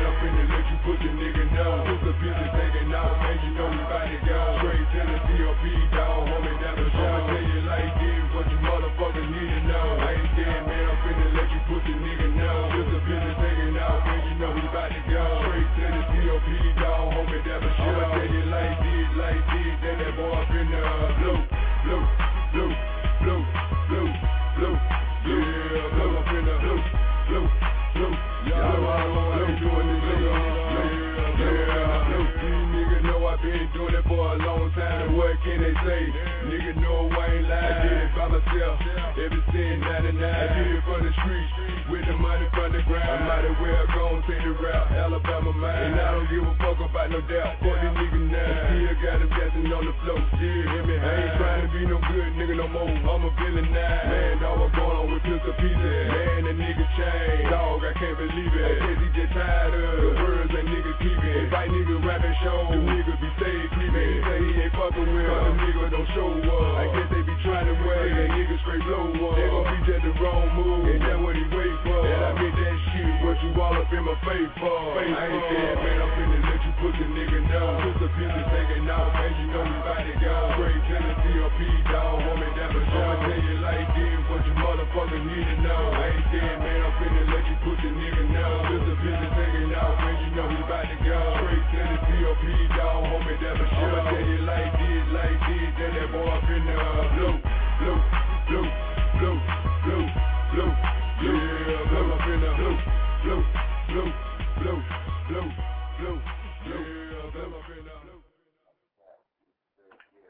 [33.46, 36.02] been doing it for a long time, what can they say?
[36.50, 37.62] Nigga know I ain't lying.
[37.62, 38.76] I did it by myself,
[39.22, 40.18] ever since 99.
[40.18, 41.54] I did it from the streets,
[41.94, 43.06] with the money from the ground.
[43.06, 45.94] I might as well go and take the route, Alabama man.
[45.94, 47.62] And I don't give a fuck about no doubt.
[47.62, 48.50] Fuck these niggas now.
[48.66, 50.22] Still got them dancing on the floor.
[50.42, 50.96] Still hear me.
[50.98, 52.90] I ain't trying to be no good nigga no more.
[52.90, 54.10] I'm a villain now.
[54.10, 55.78] Man, dog, I'm going on with pistol pieces.
[55.78, 57.54] Man, the nigga changed.
[57.54, 58.66] Dog, I can't believe it.
[58.66, 61.38] I guess he just tired of the words that niggas keeping.
[61.46, 64.14] If I nigga rapping shows, the niggas be staying creeping.
[64.26, 65.42] Say he ain't fucking with us.
[65.46, 66.82] The nigga don't show up.
[66.82, 68.10] I guess they trying to wait.
[68.10, 69.38] That nigga straight blow up.
[69.38, 70.90] They gon' be just the wrong move.
[70.90, 72.02] And that's what he wait for.
[72.02, 73.14] And I mean that shit.
[73.22, 74.74] What you all up in my face for?
[74.98, 75.98] I ain't scared, man.
[76.02, 77.68] I'm finna let you put the nigga know.
[77.86, 79.14] Put the pieces taking out.
[79.14, 80.36] Man, you know we bout to go.
[80.58, 81.60] Straight to the COP,
[81.94, 82.18] dog.
[82.36, 83.06] Me down for sure.
[83.06, 84.20] I'ma tell you like this.
[84.26, 85.82] What you motherfuckers need to know.
[85.94, 86.80] I ain't scared, man.
[86.82, 88.52] I'm finna let you put the nigga know.
[88.74, 89.94] Put the pieces taking out.
[90.02, 91.20] Man, you know we bout to go.
[91.46, 93.06] Straight to the COP, dog.
[93.22, 93.94] Me down for sure.
[94.02, 95.70] I'ma tell you like this, like this.
[95.76, 97.35] Then that boy up in the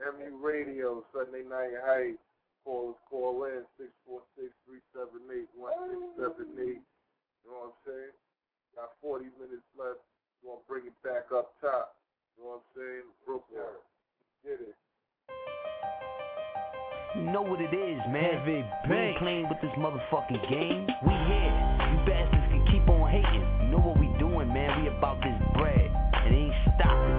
[0.06, 2.20] MU Radio, Sunday Night Hype.
[2.64, 3.64] Call us, call in,
[5.00, 5.48] 646-378-1678.
[6.58, 6.82] You
[7.46, 8.16] know what I'm saying?
[8.76, 10.04] Got 40 minutes left.
[10.44, 11.96] You want to bring it back up top.
[12.38, 13.08] You know what I'm saying?
[13.26, 13.80] Brooklyn.
[14.44, 14.76] Get it.
[17.16, 18.44] You know what it is, man.
[18.44, 18.60] We
[18.92, 20.84] ain't playing with this motherfucking game.
[21.00, 21.56] We here.
[21.88, 23.48] You bastards can keep on hating.
[23.64, 24.84] You know what we doing, man.
[24.84, 25.88] We about this bread.
[25.88, 27.16] And it ain't stopping.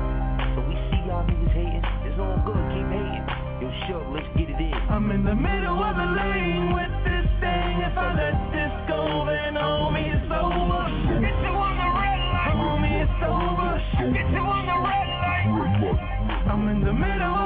[0.53, 1.87] So we see y'all niggas hating.
[2.05, 2.61] It's all good.
[2.77, 3.25] Keep hating.
[3.57, 4.77] Yo, Shook, let's get it in.
[4.93, 7.81] I'm in the middle of the lane with this thing.
[7.81, 9.01] If I let this go,
[9.33, 10.93] then homie, it's over.
[11.25, 12.53] Get you on the red light.
[12.53, 13.81] Homie, it's over.
[14.13, 16.53] Get you on the red light.
[16.53, 17.46] I'm in the middle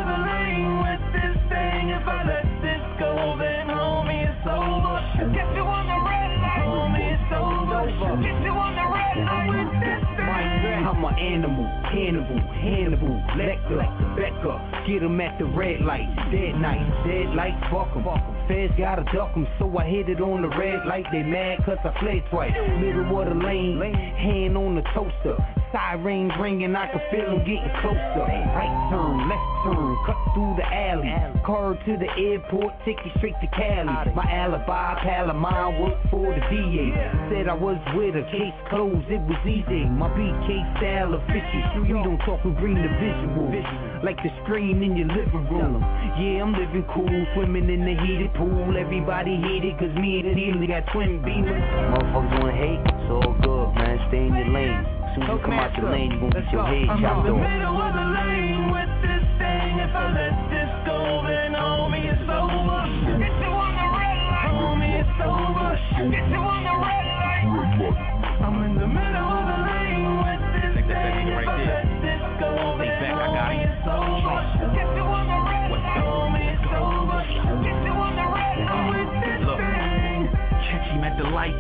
[1.50, 1.90] thing.
[1.90, 4.96] If I let this go, then homie, it's over.
[5.34, 6.64] Get you on the red light.
[6.64, 7.90] Homie, it's over.
[8.22, 10.86] Get you on the red light with this thing.
[10.86, 13.82] I'm an animal, cannibal, Hannibal, Lecter,
[14.16, 14.58] Becker.
[14.86, 18.39] Get 'em at the red light, dead night, dead light, fuck 'em.
[18.50, 21.06] Feds gotta duck 'em, so I hit it on the red light.
[21.12, 22.52] They mad cause I fled twice.
[22.80, 25.36] Middle of the lane, hand on the toaster.
[25.70, 28.26] Sirens ringing, I can feel feel 'em getting closer.
[28.26, 31.14] Right turn, left turn, cut through the alley.
[31.44, 34.12] Car to the airport, ticket straight to Cali.
[34.14, 36.92] My alibi, pal of mine, worked for the DA.
[37.30, 39.84] Said I was with her, case closed, it was easy.
[39.84, 41.62] My BK style of fishy.
[41.80, 43.54] We don't talk, we bring the visual.
[44.02, 45.84] Like the screen in your living room.
[46.18, 48.72] Yeah, I'm living cool, swimming in the heated pool.
[48.76, 51.60] Everybody heated, cause me and Healy got twin beamers.
[51.92, 52.80] Motherfuckers wanna hate.
[52.80, 54.00] It's all good, man.
[54.08, 54.80] Stay in your lane.
[54.80, 57.28] As soon as you come out your lane, you gonna get your head I'm chopped
[57.28, 59.72] in the middle of the lane with this thing.
[59.84, 62.80] If I let this go, then homie, it's over.
[63.20, 64.56] Get you on the red light.
[64.56, 65.68] Homie, it's over.
[66.08, 66.59] Get you on
[81.30, 81.54] light,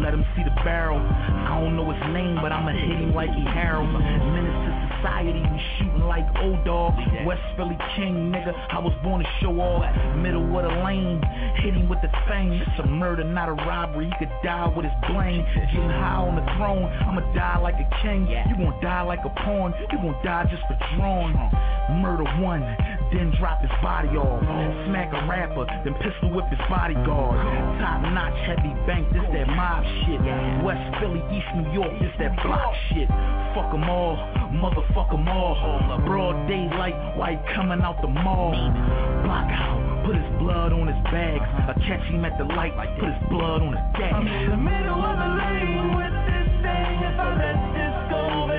[0.00, 0.98] let him see the barrel.
[0.98, 3.88] I don't know his name, but I'ma hit him like he Harold.
[3.92, 6.94] Menace to society, we shooting like old dog.
[7.24, 8.52] West Philly King, nigga.
[8.70, 9.84] I was born to show off.
[10.16, 11.22] Middle of the lane,
[11.62, 12.52] hit him with the thing.
[12.52, 14.06] It's a murder, not a robbery.
[14.06, 15.44] He could die with his bling.
[15.54, 18.26] Getting high on the throne, I'ma die like a king.
[18.26, 19.74] You gon' die like a pawn.
[19.92, 21.34] You gon' die just for drawing.
[22.02, 22.62] Murder one,
[23.12, 24.42] then drop his body off.
[24.86, 27.36] Smack a rapper, then pistol whip his bodyguard.
[27.80, 30.20] Top notch, heavy bank, this that mob shit.
[30.64, 33.08] West Philly, East New York, this that block shit.
[33.54, 34.16] Fuck 'em all,
[34.52, 35.56] motherfuck 'em all.
[36.04, 38.52] Broad daylight, white coming out the mall.
[39.24, 41.44] Block out, put his blood on his bags.
[41.68, 45.02] I catch him at the light, put his blood on his I'm in the middle
[45.02, 47.02] of the lane with this thing.
[47.02, 48.57] If I let this go,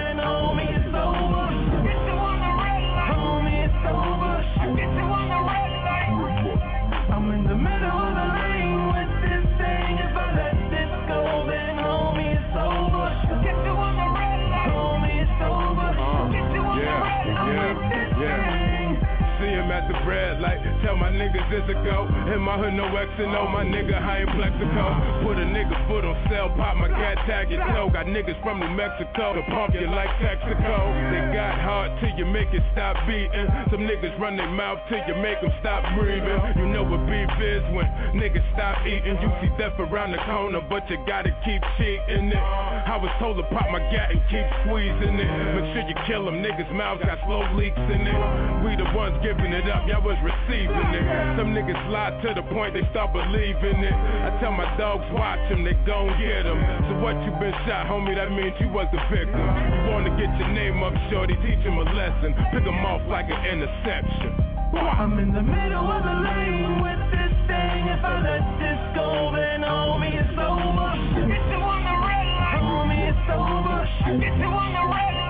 [19.79, 22.03] at the bread light, tell my niggas it's a go.
[22.35, 25.23] In my hood, no X and O, my nigga high in Plaxico.
[25.23, 27.87] Put a nigga foot on sale, pop my cat tag your toe.
[27.87, 30.91] Got niggas from New Mexico to pump you like Texaco.
[31.15, 33.47] They got hard till you make it stop beating.
[33.71, 36.39] Some niggas run their mouth till you make them stop breathing.
[36.59, 37.87] You know what beef is when
[38.19, 39.15] niggas stop eating.
[39.23, 42.43] You see death around the corner, but you gotta keep cheating it.
[42.89, 45.31] I was told to pop my gat and keep squeezing it.
[45.55, 48.19] Make sure you kill them, niggas' mouths got slow leaks in it.
[48.65, 51.05] We the ones giving it up, y'all was receiving it.
[51.37, 53.93] Some niggas lie to the point they start believing it.
[53.93, 56.57] I tell my dogs watch them, they gon' get them.
[56.89, 59.37] So what you been shot, homie, that means you was the victim.
[59.37, 62.33] You wanna get your name up, shorty, teach him a lesson.
[62.49, 64.33] Pick him off like an interception.
[64.73, 67.81] I'm in the middle of the lane with this thing.
[67.93, 70.93] If I let this go, then homie, it's over.
[71.29, 73.85] Get you on the red light, homie, it's over.
[74.17, 75.29] Get you on the red light.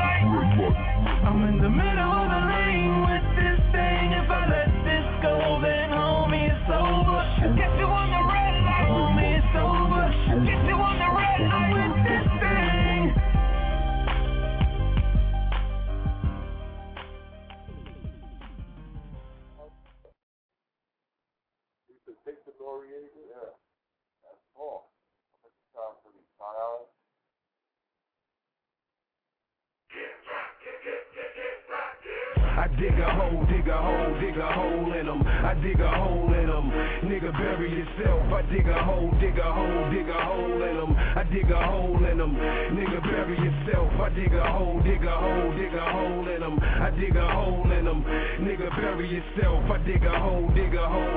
[1.28, 2.29] I'm in the middle
[47.00, 48.04] dig a hole in them.
[48.44, 49.64] Nigga, bury yourself.
[49.72, 51.09] I dig a hole, dig a hole,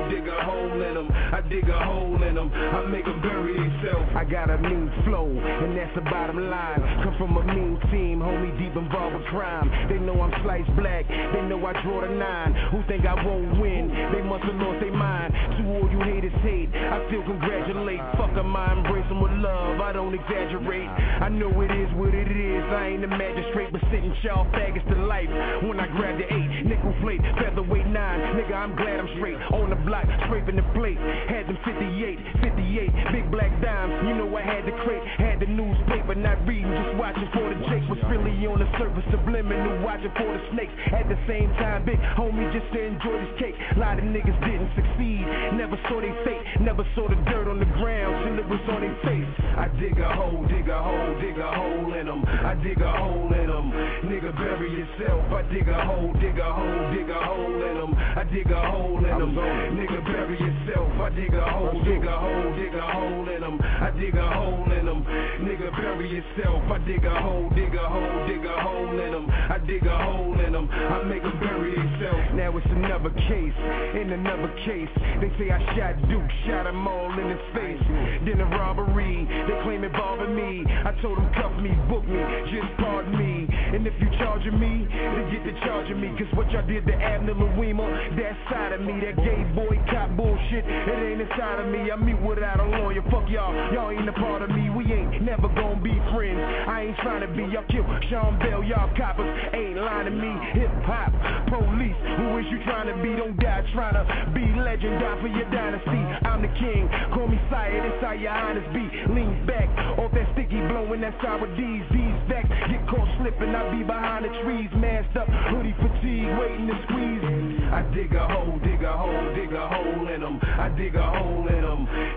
[1.62, 2.50] dig a hole in them.
[2.52, 4.10] I make them bury themselves.
[4.14, 6.80] I got a mean flow, and that's the bottom line.
[7.04, 9.70] Come from a mean team, homie, deep involved with crime.
[9.88, 11.06] They know I'm sliced black.
[11.08, 12.54] They know I draw the nine.
[12.72, 13.88] Who think I won't win?
[14.12, 15.32] They must have lost their mind.
[15.32, 18.00] To all you haters hate, I still congratulate.
[18.18, 19.80] Fuck Fuck 'em, I embrace 'em with love.
[19.80, 20.88] I don't exaggerate.
[21.20, 22.64] I know it is what it is.
[22.72, 25.28] I ain't a magistrate, but sitting y'all faggots to life.
[25.60, 28.20] When I grab the eight, nickel plate, featherweight nine.
[28.36, 29.36] Nigga, I'm glad I'm straight.
[29.52, 30.98] On the block, scraping the plate.
[31.28, 33.92] Had them 58, 58, big black dimes.
[34.08, 37.58] You know I had the crate, had the newspaper, not reading, just watching for the
[37.68, 37.84] jakes.
[37.92, 40.72] Was really on the surface, subliminal, watching for the snakes.
[40.92, 43.56] At the same time, big homie, just to enjoy this cake.
[43.76, 45.24] A lot of niggas didn't succeed,
[45.60, 48.80] never saw their fate, never saw the dirt on the ground till it was on
[48.80, 49.28] their face.
[49.58, 52.24] I dig a hole, dig a hole, dig a hole in them.
[52.24, 53.68] I dig a hole in them.
[54.08, 55.24] Nigga, bury yourself.
[55.32, 57.92] I dig a hole, dig a hole, dig a hole in them.
[57.92, 59.36] I dig a hole in them.
[59.76, 60.88] Nigga, bury yourself.
[61.02, 63.60] I dig a hole, dig a hole, dig a hole in them.
[63.60, 65.06] I dig a hole in them.
[65.46, 66.62] Nigga, bury yourself.
[66.66, 69.26] I dig a hole, dig a hole, dig a hole in them.
[69.30, 70.66] I dig a hole in them.
[70.68, 72.34] I make them bury themselves.
[72.34, 73.58] Now it's another case,
[73.94, 74.90] in another case.
[75.22, 77.82] They say I shot Duke, shot him all in his face.
[78.26, 80.66] Then a robbery, they claim involving me.
[80.66, 82.18] I told them cuff me, book me,
[82.50, 83.46] just pardon me.
[83.46, 86.10] And if you charging me, then get to charging me.
[86.18, 87.86] Cause what y'all did to Abner Louima,
[88.18, 91.90] that side of me, that gay boy cop bullshit, it ain't inside of me.
[91.90, 93.02] I meet without a lawyer.
[93.10, 94.71] Fuck y'all, y'all ain't a part of me.
[94.76, 96.40] We ain't never gonna be friends.
[96.40, 100.32] I ain't trying to be y'all kill Sean Bell, y'all coppers ain't lying to me.
[100.56, 101.12] Hip hop,
[101.52, 103.12] police, who is you trying to be?
[103.12, 106.00] Don't die trying to be legend, die for your dynasty.
[106.24, 108.84] I'm the king, call me sire, that's how your honest be.
[109.12, 109.68] Lean back,
[110.00, 111.84] off that sticky blowing, that's sour D's.
[111.92, 116.66] These vex, get caught slipping, I be behind the trees, masked up, hoodie fatigue, waiting
[116.72, 117.24] to squeeze.
[117.72, 120.40] I dig a hole, dig a hole, dig a hole in them.
[120.42, 121.51] I dig a hole.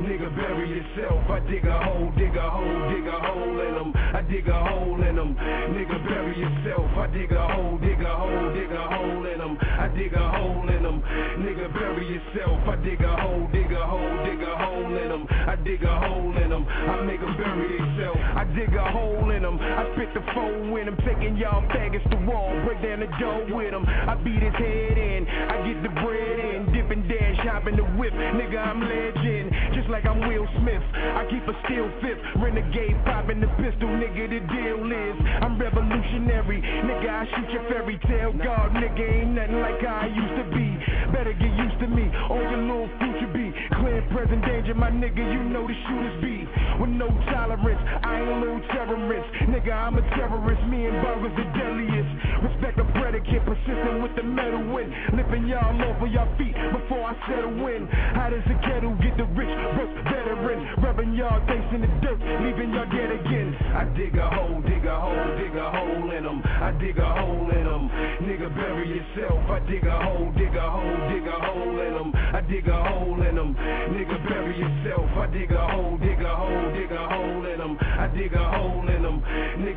[0.05, 1.25] Nigga, bury yourself.
[1.33, 3.91] I dig a hole, dig a hole, dig a hole in them.
[4.13, 5.33] I dig a hole in them.
[5.73, 6.85] Nigga, bury yourself.
[6.93, 9.57] I dig a hole, dig a hole, dig a hole in them.
[9.57, 11.01] I dig a hole in them.
[11.41, 12.61] Nigga, bury yourself.
[12.69, 15.25] I dig a hole, dig a hole, dig a hole in them.
[15.25, 16.65] I dig a hole in them.
[16.69, 18.21] I make them bury themselves.
[18.21, 19.57] I dig a hole in them.
[19.57, 20.97] I spit the phone in them.
[21.01, 22.53] Taking y'all faggots to wall.
[22.61, 23.85] Break down the door with them.
[23.89, 25.25] I beat his head in.
[25.25, 26.74] I get the bread in.
[26.85, 28.13] Dip dash, hop in the whip.
[28.13, 29.49] Nigga, I'm legend.
[29.73, 30.85] Just like I'm Will Smith.
[30.93, 32.21] I keep a steel fifth.
[32.37, 33.89] Renegade popping the pistol.
[33.89, 36.61] Nigga, the deal is I'm revolutionary.
[36.61, 38.33] Nigga, I shoot your fairy tale.
[38.37, 40.67] God, nigga, ain't nothing like I used to be.
[41.09, 42.05] Better get used to me.
[42.29, 43.49] On your little future be.
[43.81, 45.25] Clear present danger, my nigga.
[45.25, 46.45] You know the shooters be.
[46.77, 47.81] With no tolerance.
[48.05, 49.29] I ain't little terrorist.
[49.49, 50.61] Nigga, I'm a terrorist.
[50.69, 52.13] Me and Bug was the deadliest.
[52.43, 53.45] Respect the predicate.
[53.45, 54.91] persistent with the metal win.
[55.15, 57.87] Lifting y'all over your feet before I settle in.
[57.87, 60.83] How does a kettle get the rich, broke veteran?
[60.83, 63.55] Rubbing y'all face in the dirt, leaving y'all dead again.
[63.75, 66.41] I dig a hole, dig a hole, dig a hole in them.
[66.43, 67.89] I dig a hole in them.
[68.25, 69.39] Nigga, bury yourself.
[69.49, 72.11] I dig a hole, dig a hole, dig a hole in them.
[72.15, 73.55] I dig a hole in them.
[73.55, 75.09] Nigga, bury yourself.
[75.15, 77.77] I dig a hole, dig a hole, dig a hole in them.
[77.79, 78.84] I dig a hole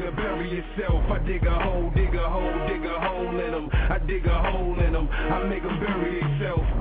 [0.08, 1.04] Nigga, bury yourself.
[1.10, 3.68] I dig a hole, dig a hole, dig a hole in them.
[3.72, 5.08] I dig a hole in them.
[5.08, 6.77] I make them bury themselves.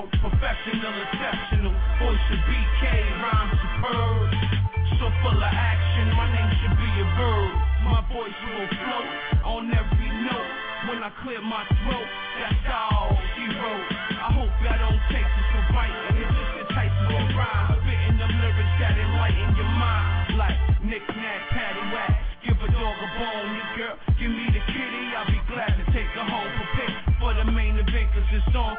[0.00, 1.72] Rap pro, professional, exceptional.
[1.98, 2.84] Voice of BK,
[3.22, 4.30] rhyme superb.
[4.98, 7.52] So full of action, my name should be a verb.
[7.84, 9.08] My voice will float
[9.44, 10.52] on every note.
[10.88, 12.08] When I clear my throat,
[12.40, 13.86] that's all she wrote.
[14.16, 16.16] I hope y'all don't take this for biting.
[16.16, 17.76] It just entices your rhyme.
[17.84, 20.36] Spitting them lyrics that enlighten your mind.
[20.36, 22.12] Like knick-knack, paddywhack.
[22.44, 23.96] Give a dog a bone, your girl.
[24.16, 26.70] Give me the kitty, I'll be glad to take her home for.
[27.20, 28.72] For the main event, cause it's your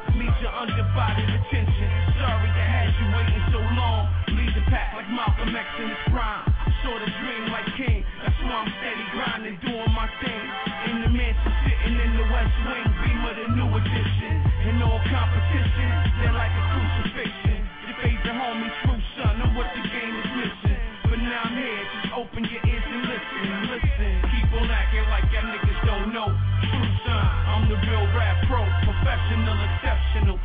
[0.61, 1.89] undivided attention.
[2.21, 4.05] Sorry to have you waiting so long.
[4.29, 6.45] Lead the pack like Malcolm X in his prime.
[6.85, 8.05] Saw the dream like King.
[8.21, 10.45] That's why I'm steady grinding, doing my thing.
[10.85, 12.85] In the mansion, sitting in the West Wing.
[13.01, 14.33] Beamer, the new edition.
[14.69, 15.89] In all competition,
[16.21, 17.59] they're like a crucifixion.
[17.89, 20.81] Your favorite homie, true son, know what the game is missing.
[21.09, 24.13] But now I'm here, just open your ears and listen, listen.
[24.29, 26.29] Keep on acting like y'all niggas don't know.
[26.69, 30.37] True son, I'm the real rap pro, professional, exceptional.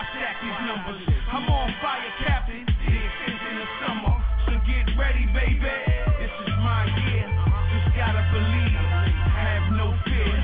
[0.00, 0.96] I stack these numbers.
[1.28, 2.64] I'm on fire, Captain.
[2.64, 4.16] The extension of summer.
[4.48, 5.60] So get ready, baby.
[6.16, 7.28] This is my year.
[7.28, 8.80] Just gotta believe.
[8.80, 10.40] Have no fear.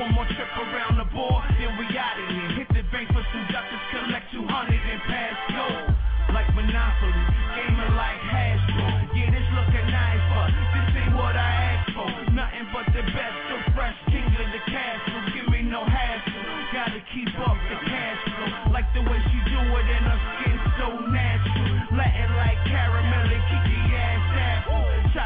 [0.00, 2.64] One more trip around the board, then we out of here.
[2.64, 6.32] Hit the bank for some ducats, collect 200 and pass go.
[6.32, 7.12] Like Monopoly,
[7.60, 8.93] gaming like Hasbro.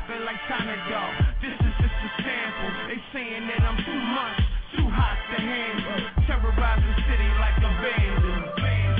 [0.09, 1.13] Like China dog.
[1.45, 2.73] This is just a sample.
[2.89, 4.41] They saying that I'm too much,
[4.73, 6.01] too hot to handle.
[6.25, 8.41] Terrorize the city like a vandal.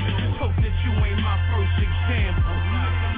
[0.05, 2.53] Just hope that you ain't my first example.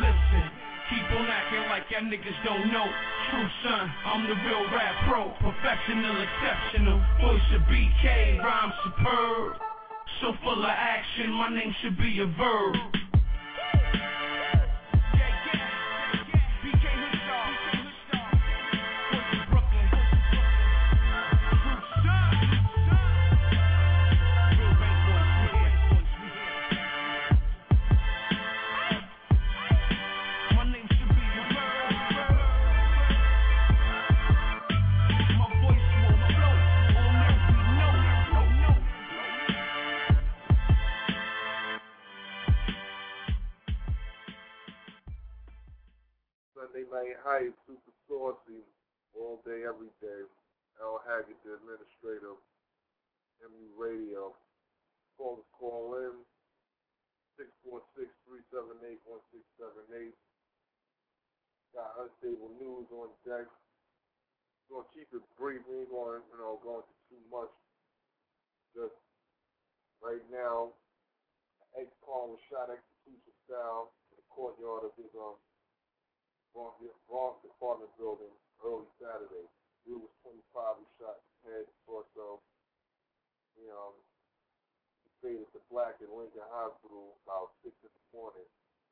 [0.07, 0.43] Listen,
[0.87, 2.87] keep on acting like y'all niggas don't know.
[3.27, 6.95] True son, I'm the real rap pro, professional, exceptional.
[7.19, 9.59] Voice of BK, rhyme superb.
[10.23, 13.10] So full of action, my name should be a verb.
[46.91, 48.67] Sunday Night Hype, Super Saucy,
[49.15, 50.27] all day, every day.
[50.83, 52.35] Al Haggett, the administrator,
[53.47, 54.35] MU Radio.
[55.15, 56.19] Call us, call in.
[57.63, 60.11] 646-378-1678.
[61.71, 63.47] Got unstable news on deck.
[64.67, 65.63] Gonna keep it brief.
[65.71, 67.55] We ain't going, you know, going into too much.
[68.75, 68.99] Just
[70.03, 70.75] right now,
[71.79, 75.39] ex-con was shot execution style in the courtyard of his um
[76.51, 76.75] Bronx,
[77.07, 78.31] Bronx apartment building
[78.63, 79.47] early Saturday.
[79.87, 80.83] Dude was 25.
[80.83, 82.41] He shot head, torso.
[83.57, 83.95] He um
[85.03, 88.47] he stayed at the Black and Lincoln Hospital about six in the morning.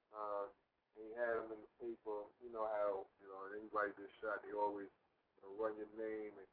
[0.10, 0.50] Uh,
[0.98, 2.26] and he had him in the paper.
[2.42, 6.34] You know how you know anybody gets shot, they always you know, run your name
[6.36, 6.48] and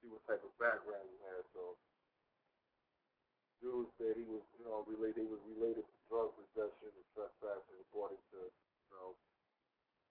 [0.00, 1.42] see what type of background you had.
[1.56, 1.74] So
[3.62, 5.24] dude said he was you know related.
[5.24, 9.16] They was related to drug possession and trespassing, according to you know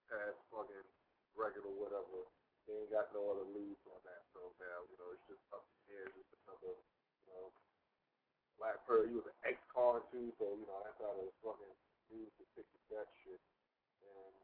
[0.08, 0.88] past fucking
[1.36, 2.26] record or whatever.
[2.68, 4.22] They ain't got no other leads on that.
[4.36, 7.48] So now, you know, it's just up in air, just another you know,
[8.58, 11.76] Black Pearl, he was an ex-con too, so you know that's how the fucking
[12.10, 13.38] dudes depicted that shit.
[14.02, 14.34] And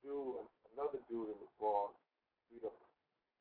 [0.00, 0.40] dude,
[0.72, 1.92] another dude in the Bronx
[2.48, 2.74] beat up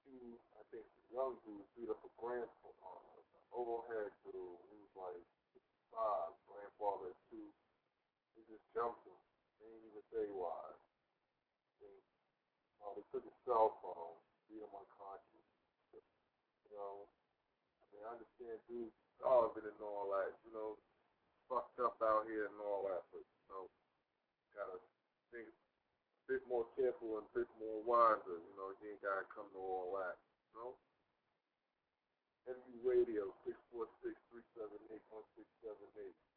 [0.04, 4.60] two, I think, young dudes beat up a grandfather, uh, overhead dude.
[4.68, 5.24] He was like
[5.96, 7.48] five, grandfather two.
[8.36, 9.16] He just jumped him.
[9.62, 10.74] They didn't even say why.
[11.78, 11.94] They,
[12.82, 14.18] uh, they took his cell phone,
[14.50, 15.46] beat him unconscious.
[15.94, 20.82] You know, I mean, I understand dudes starving and all that, you know,
[21.46, 23.70] fucked up out here and all that, but, you know,
[24.58, 24.82] gotta
[25.30, 29.30] think a bit more careful and a bit more wiser, you know, you ain't gotta
[29.30, 30.74] come to all that, you know?
[32.50, 35.94] MU Radio, 646-378-1678.
[35.94, 36.31] Let's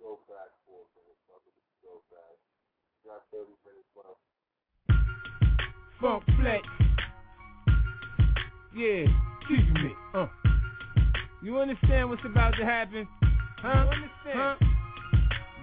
[0.00, 1.50] go back for a minute, brother.
[1.52, 2.36] Let's go back.
[3.02, 4.20] We got 30 minutes left.
[6.00, 6.64] Funk flex.
[8.76, 9.08] Yeah,
[9.40, 9.92] excuse me.
[10.14, 10.26] Uh.
[11.42, 13.06] You understand what's about to happen?
[13.62, 13.86] Huh?
[14.26, 14.56] Huh?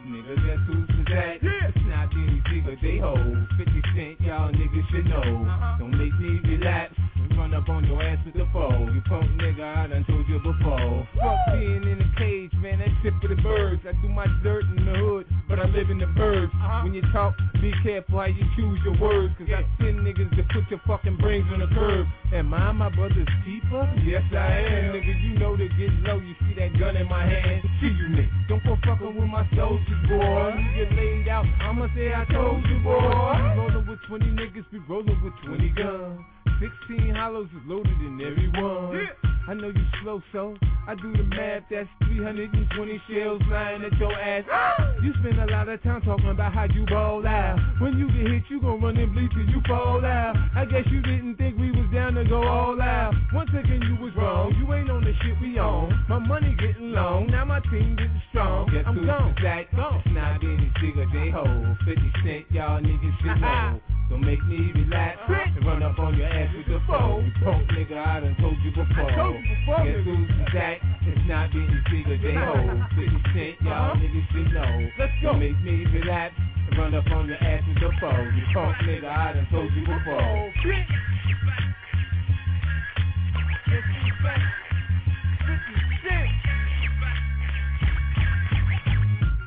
[0.08, 1.38] Nigga, guess who's that?
[1.42, 1.70] Yeah.
[1.70, 5.22] It's not any bigger, they hold 50 cent, y'all niggas should know.
[5.22, 5.78] Uh-huh.
[5.80, 8.90] Don't make me relapse and run up on your ass with the foe.
[8.94, 11.08] You punk nigga, I done told you before.
[11.20, 13.82] Fuck being in a cage, man, that's shit for the birds.
[13.88, 16.52] I do my dirt in the hood, but I live in the birds.
[16.56, 16.82] Uh-huh.
[16.84, 20.44] When you talk, be careful how you choose your words, cause I send niggas to
[20.54, 22.08] put your fucking brains on the curb.
[22.34, 23.84] Am I my brother's keeper?
[24.04, 24.94] Yes, I am.
[24.94, 27.64] Nigga, you know to get low, you see that gun in my hand.
[27.82, 28.48] See you, nigga.
[28.50, 30.54] Don't go fucking with my soldiers, boy.
[30.58, 33.00] You get laid out, I'ma say I told you, boy.
[33.00, 36.20] We rollin' with 20 niggas, we rollin' with 20 guns.
[36.64, 39.10] 16 hollows is loaded in every one.
[39.50, 40.56] I know you slow, so
[40.88, 41.64] I do the math.
[41.70, 44.46] That's 320 shells lying at your ass.
[45.04, 47.60] You spend a lot of time talking about how you ball out.
[47.82, 50.38] When you get hit, you gon' run and bleed till you fall out.
[50.56, 53.12] I guess you didn't think we was down to go all out.
[53.34, 56.06] One second you was wrong, you ain't on the shit we on.
[56.08, 58.72] My money getting long, now my team getting strong.
[58.72, 59.36] Guess I'm gone.
[59.44, 59.76] that?
[59.76, 60.02] Gone.
[60.06, 63.72] It's not any bigger, they hold 50 cent, y'all niggas should uh-uh.
[63.74, 63.82] know.
[64.10, 67.26] Don't make me relax and run up on your ass with the phone.
[67.26, 69.12] You punk nigga, I done told you before.
[69.12, 70.78] I told you before, Guess who's that?
[71.06, 74.90] It's not any bigger, they hold 50 cent, y'all niggas should know.
[75.00, 75.34] Let's go.
[75.34, 78.34] Don't make me relax and run up on your ass with the phone.
[78.38, 80.52] You punk nigga, I done told you before.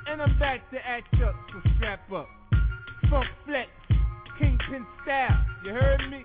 [0.08, 2.28] And I'm back to act up, so strap up.
[3.10, 3.68] Funk flex,
[4.38, 5.44] kingpin style.
[5.64, 6.15] You heard me?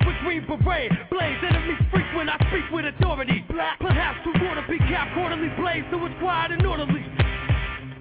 [0.00, 0.92] I with green beret.
[1.10, 2.28] Blaze enemies frequent.
[2.28, 3.44] I speak with authority.
[3.48, 7.04] Black, perhaps wanna be cap quarterly blaze, so it's quiet and orderly.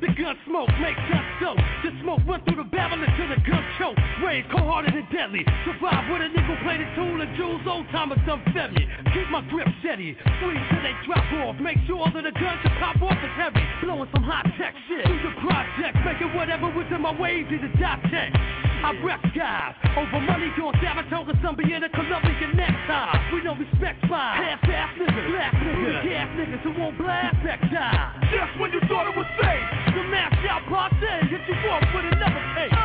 [0.01, 1.55] The gun smoke makes us so.
[1.83, 3.97] The smoke run through the barrel until the gun choke.
[4.23, 5.45] Rage cold hearted and deadly.
[5.63, 7.61] Survive with a nickel plated tool and jewels.
[7.65, 8.87] Old timers done fed me.
[9.13, 10.17] Keep my grip steady.
[10.37, 11.55] Squeeze till they drop off.
[11.63, 13.63] Make sure that the guns that pop off is heavy.
[13.81, 15.07] Blowing some high tech shit.
[15.07, 15.95] Do the project.
[16.03, 18.35] Making whatever was in my way easy to dot tech.
[18.83, 19.75] I wreck guys.
[19.97, 23.31] Over money on Saratoga, some be in a Colombian necktie.
[23.33, 24.39] We don't respect spies.
[24.43, 25.27] Half ass niggas.
[25.31, 26.03] Black niggas.
[26.03, 28.11] Gas niggas who won't blast that die.
[28.31, 29.65] just when you thought it was safe.
[29.95, 30.97] The mask out party,
[31.29, 32.75] hit you off with another case.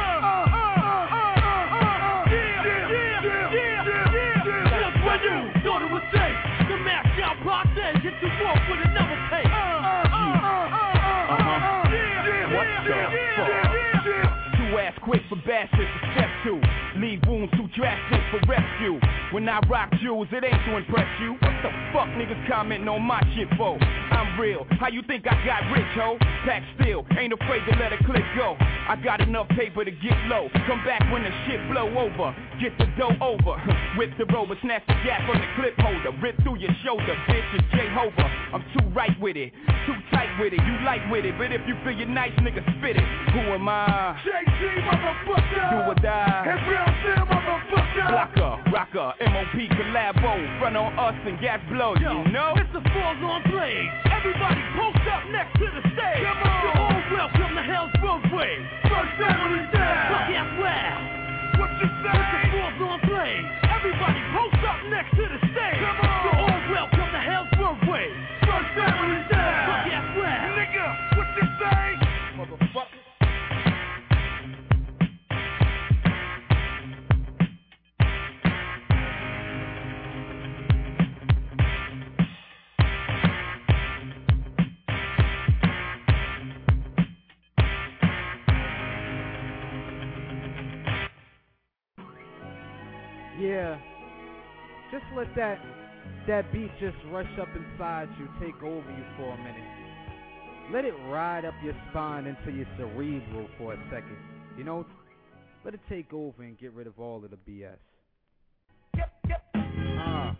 [4.70, 5.34] Just when you
[5.64, 6.38] thought it was safe,
[6.70, 9.09] the mask out party, hit you off with another
[15.10, 16.54] quick for bastards to step to.
[17.00, 18.98] Leave wounds too drastic for rescue.
[19.32, 21.32] When I rock jewels, it ain't to impress you.
[21.32, 23.78] What the fuck niggas commenting on my shit for?
[23.78, 24.66] I'm real.
[24.78, 26.16] How you think I got rich, ho?
[26.44, 28.56] Pack still, ain't afraid to let a clip go.
[28.60, 30.48] I got enough paper to get low.
[30.66, 32.34] Come back when the shit blow over.
[32.60, 33.54] Get the dough over.
[33.96, 36.10] Whip the rover, snatch the gap from the clip holder.
[36.20, 38.28] Rip through your shoulder, bitch, it's Jehovah.
[38.52, 39.52] I'm too right with it,
[39.86, 40.60] too tight with it.
[40.66, 43.06] You light with it, but if you feel you're nice, nigga, spit it.
[43.32, 44.18] Who am I?
[44.26, 44.60] JG,
[44.90, 45.70] motherfucker.
[45.70, 46.42] Do or die.
[46.66, 47.69] Brown Sam, motherfucker.
[48.08, 52.54] Blocker, rocker, MOP collabo, front on us and gas blow, Yo, you know?
[52.56, 53.90] It's the falls on blaze.
[54.08, 56.24] Everybody post up next to the stage.
[56.24, 56.60] Come on.
[56.64, 58.52] You're all welcome to Hell's Roadway.
[58.88, 60.10] First family down.
[60.10, 61.02] Look out loud.
[61.60, 62.50] What you It's the say?
[62.56, 63.46] falls on blaze.
[63.68, 65.80] Everybody post up next to the stage.
[65.84, 66.18] Come on.
[66.24, 68.06] You're all welcome to Hell's Roadway.
[68.48, 69.54] First family down.
[69.70, 70.50] Look out loud.
[70.56, 71.84] Nigga, what you say?
[72.36, 72.89] Motherfucker.
[93.50, 93.80] Yeah.
[94.92, 95.58] Just let that
[96.28, 100.72] that beat just rush up inside you, take over you for a minute.
[100.72, 104.16] Let it ride up your spine into your cerebral for a second.
[104.56, 104.86] You know,
[105.64, 107.74] let it take over and get rid of all of the BS.
[108.96, 109.42] Yep, yep.
[109.56, 110.32] Uh.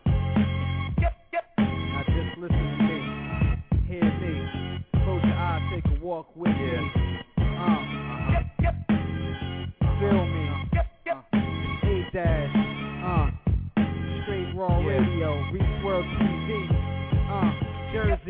[1.00, 1.44] Yep, yep.
[1.58, 3.88] Now just listen to me.
[3.88, 4.84] Hear me.
[5.02, 7.09] Close your eyes, take a walk with me.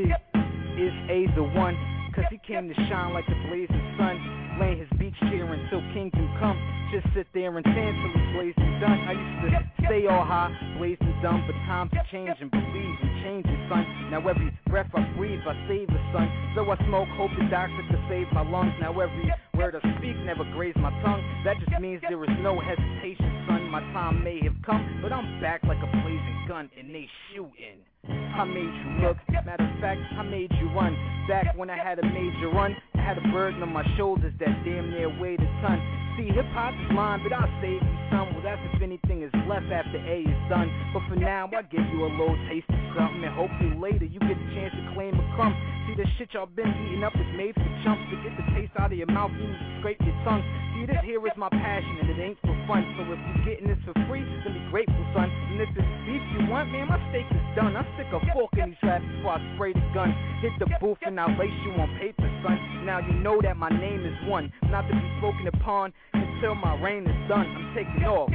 [0.05, 1.77] Is A the one?
[2.15, 4.59] Cause he came to shine like the blazing sun.
[4.61, 6.59] Laying his beach chair until kingdom come.
[6.93, 8.99] Just sit there and tan till he's blazing done.
[9.07, 12.49] I used to stay all high, blazing dumb, but times are changing.
[12.51, 13.87] Believe in changes, son.
[14.11, 16.29] Now every breath I breathe, I save the sun.
[16.57, 18.75] So I smoke, hope the doctor could save my lungs.
[18.81, 21.23] Now every word to speak never graze my tongue.
[21.45, 23.69] That just means there is no hesitation, son.
[23.71, 27.85] My time may have come, but I'm back like a blazing gun, and they shooting.
[28.09, 30.97] I made you look, matter of fact, I made you run.
[31.29, 34.53] Back when I had a major run, I had a burden on my shoulders that
[34.61, 35.81] damn near weighed a ton.
[36.21, 38.37] See, hip hop is mine, but I'll save you some.
[38.37, 40.69] Well, that's if anything is left after A is done.
[40.93, 44.21] But for now, I give you a little taste of something, and hopefully later you
[44.21, 45.57] get a chance to claim a crumb.
[45.89, 48.05] See, the shit y'all been eating up is made for chumps.
[48.13, 50.45] To get the taste out of your mouth, you need to scrape your tongue.
[50.77, 52.85] See, this here is my passion, and it ain't for fun.
[53.01, 55.33] So if you're getting this for free, then be grateful, son.
[55.33, 57.81] And if it's beef you want, man, my steak is done.
[57.81, 60.13] I stick a fork in these raps before I spray the gun.
[60.45, 62.57] Hit the booth and I'll lace you on paper, son.
[62.85, 66.81] Now you know that my name is one, not to be spoken upon until my
[66.81, 67.47] reign is done.
[67.47, 68.31] I'm taking off.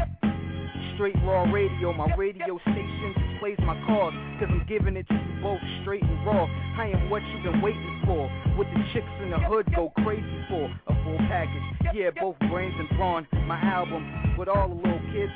[0.95, 5.41] Straight raw radio, my radio station plays my cause, cause I'm giving it to you
[5.41, 6.45] both straight and raw.
[6.79, 8.29] I am what you've been waiting for.
[8.55, 10.71] What the chicks in the hood go crazy for.
[10.87, 13.27] A full package, yeah, both brains and brawn.
[13.45, 15.31] My album, with all the little kids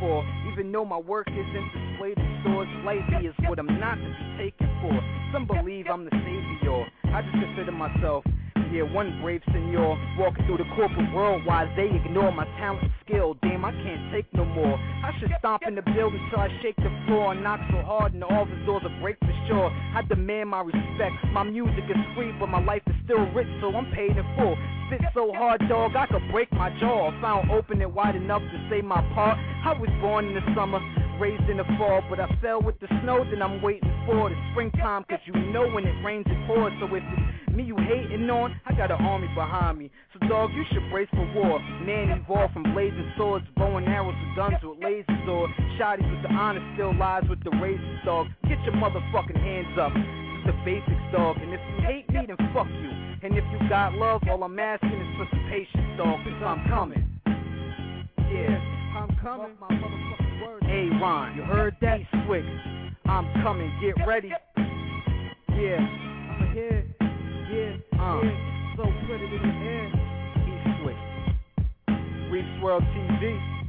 [0.00, 0.24] for.
[0.50, 4.50] Even though my work isn't displayed in stores, lazy is what I'm not to be
[4.50, 4.96] taken for.
[5.32, 6.86] Some believe I'm the savior.
[7.12, 8.24] I just consider myself
[8.72, 12.92] yeah, one brave senor walking through the corporate world while they ignore my talent and
[13.04, 13.36] skill.
[13.42, 14.80] Damn, I can't take no more.
[15.04, 18.14] I should stomp in the building till I shake the floor and knock so hard
[18.14, 19.68] and the office doors will break for sure.
[19.68, 21.12] I demand my respect.
[21.32, 24.56] My music is free, but my life is still rich, so I'm paid in full.
[24.92, 27.10] Spit so hard, dog, I could break my jaw.
[27.22, 29.38] Found open it wide enough to say my part.
[29.64, 30.80] I was born in the summer,
[31.18, 34.36] raised in the fall, but I fell with the snow, then I'm waiting for the
[34.52, 38.28] springtime, cause you know when it rains it pours, so if it's me you hating
[38.28, 39.90] on, I got an army behind me.
[40.12, 41.58] So dog, you should brace for war.
[41.80, 45.48] Nanny evolved from blazing swords, bow and arrows to guns with lasers or
[45.80, 48.26] shotties with the honor still lies with the razors, dog.
[48.46, 51.36] Get your motherfucking hands up the basics, dog.
[51.38, 52.90] And if you hate me, then fuck you.
[53.22, 56.18] And if you got love, all I'm asking is for some patience, dog.
[56.24, 57.20] Cause I'm coming.
[58.32, 58.58] Yeah.
[58.96, 59.56] I'm coming.
[59.60, 60.66] My motherfucking words.
[60.66, 61.36] Hey, Ron.
[61.36, 62.00] You heard that?
[62.00, 62.44] Hey, Swick.
[63.06, 63.72] I'm coming.
[63.80, 64.32] Get ready.
[64.56, 65.76] Yeah.
[65.78, 66.84] I'm here.
[67.50, 68.00] Yeah.
[68.00, 68.20] Uh.
[68.76, 69.88] So put it in the air.
[70.48, 72.30] Eastwick.
[72.30, 73.61] Reefs World TV.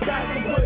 [0.00, 0.63] Got the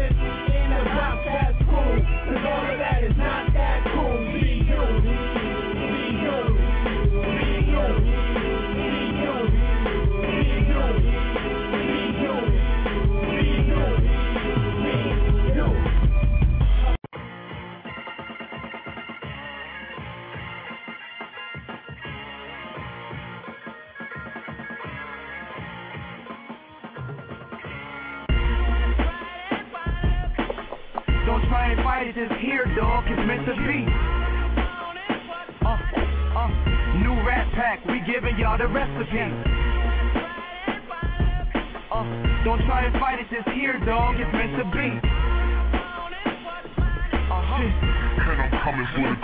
[39.11, 39.48] energy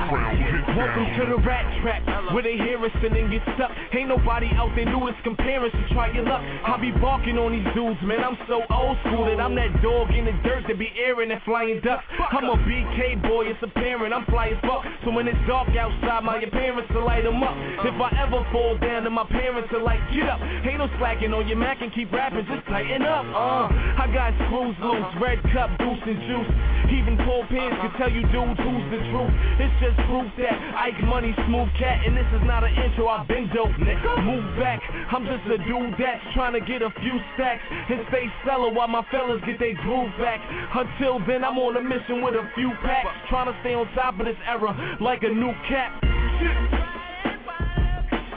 [0.04, 2.04] Welcome to the rat trap,
[2.34, 3.70] where they hear us and then get stuck.
[3.96, 6.42] Ain't nobody out there new as comparing, try your luck.
[6.44, 8.20] I be barking on these dudes, man.
[8.20, 11.40] I'm so old school that I'm that dog in the dirt that be airing and
[11.48, 12.04] flying ducks.
[12.20, 14.12] I'm a BK boy, it's apparent.
[14.12, 14.84] I'm fly as fuck.
[15.04, 17.56] So when it's dark outside, my parents will light 'em up.
[17.88, 20.40] If I ever fall down, then my parents are like, get up.
[20.68, 23.24] Ain't no slacking on your Mac and keep rapping, just tighten up.
[23.32, 26.52] Uh, I got screws loose, red cup, deuce and juice.
[26.92, 29.32] Even Paul Pierce can tell you dudes who's the truth.
[29.56, 33.08] It's just proof that Ike Money smooth cat, and this is not an intro.
[33.08, 34.24] I've been dope, nigga.
[34.24, 34.80] Move back.
[35.10, 38.88] I'm just a dude that's trying to get a few stacks and stay stellar while
[38.88, 40.40] my fellas get their groove back.
[40.74, 44.18] Until then, I'm on a mission with a few packs, trying to stay on top
[44.18, 46.02] of this era like a new cap.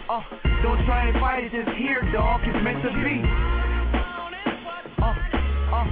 [0.09, 0.21] Uh,
[0.63, 2.41] don't try and fight it, just here, dog.
[2.43, 3.21] It's meant to be.
[5.03, 5.13] Uh,
[5.73, 5.85] uh,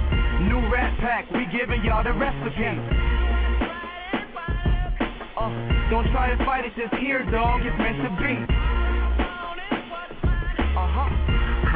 [0.48, 3.15] new rap pack, we giving y'all the recipe.
[5.36, 5.52] Uh,
[5.90, 7.60] don't try and fight it, just here, dog.
[7.60, 8.40] It's meant to be.
[10.72, 11.12] Uh-huh.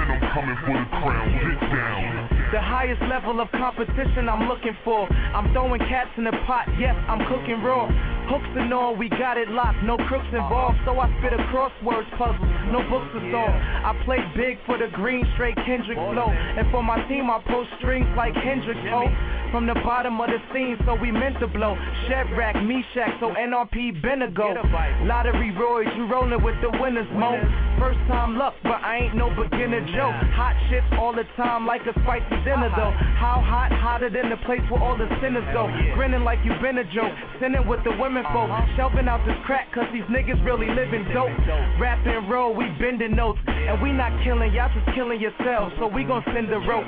[0.01, 1.28] And I'm coming for the crown.
[1.28, 2.28] Get down.
[2.57, 5.07] The highest level of competition I'm looking for.
[5.12, 7.87] I'm throwing cats in the pot, yes, I'm cooking raw.
[8.27, 10.78] Hooks and all, we got it locked, no crooks involved.
[10.85, 12.43] So I spit a crosswords puzzle,
[12.73, 13.55] no books to solve.
[13.55, 16.32] I play big for the green, straight Kendrick flow.
[16.32, 19.07] And for my team, I post strings like Hendrix oh.
[19.51, 21.74] From the bottom of the scene, so we meant to blow.
[22.06, 24.55] Shadrack, Meshach, so NRP been a go.
[25.02, 27.35] Lottery Royce, you rolling with the winners, mo.
[27.78, 30.14] First time luck, but I ain't no beginner joke.
[30.39, 32.94] Hot shit all the time like a spicy dinner though.
[33.18, 35.66] How hot, hotter than the place where all the sinners go.
[35.98, 37.10] Grinning like you been a joke,
[37.40, 38.55] sinning with the women folk.
[38.77, 41.35] Shelving out this crack cause these niggas really living dope.
[41.82, 43.40] Rap and roll, we bending notes.
[43.48, 45.74] And we not killing, y'all just killing yourselves.
[45.78, 46.86] So we gon' send the rope.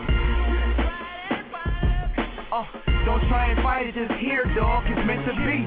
[2.53, 2.69] Uh,
[3.07, 4.85] don't try and fight it, just here, dog.
[4.85, 5.65] It's meant to be.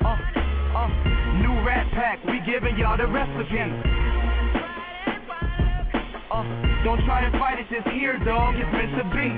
[0.00, 0.16] Uh,
[0.72, 0.88] uh,
[1.36, 3.60] new rap pack, we giving y'all the recipe.
[6.32, 6.48] Uh,
[6.80, 8.56] don't try and fight it, just here, dog.
[8.56, 9.36] It's meant to be.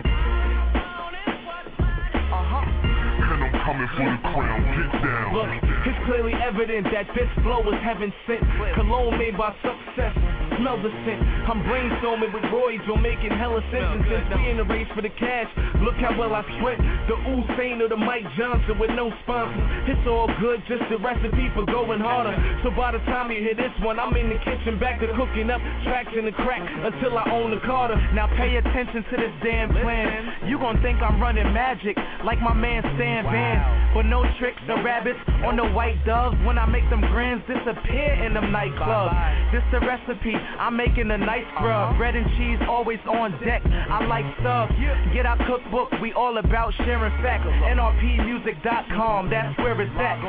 [3.18, 4.62] And I'm coming for the crown.
[4.78, 5.34] Get down.
[5.34, 5.50] Look,
[5.90, 8.46] it's clearly evident that this flow is heaven sent.
[8.78, 10.14] Cologne made by success.
[10.58, 11.20] Smell the scent.
[11.50, 13.62] I'm brainstorming with Roy, on making hella.
[13.74, 15.50] And since we in the race for the cash,
[15.82, 16.78] look how well I sweat.
[17.06, 19.62] The Usain or the Mike Johnson with no sponsor.
[19.86, 22.34] It's all good, just the recipe for going harder.
[22.62, 25.50] So by the time you hear this one, I'm in the kitchen back to cooking
[25.50, 27.96] up tracks in the crack until I own the Carter.
[28.14, 30.48] Now pay attention to this damn plan.
[30.48, 33.94] You gon' think I'm running magic like my man Stan Van.
[33.94, 36.36] But no tricks, no rabbits, or no white doves.
[36.44, 39.14] When I make them grins disappear in them nightclubs.
[39.52, 41.96] This the recipe, I'm making a nice grub.
[41.96, 43.62] Bread and cheese always on deck.
[43.66, 44.70] I like stuff.
[45.12, 47.46] Get our cookbook, we all about sharing facts.
[47.46, 50.20] NRPmusic.com, that's where it's at.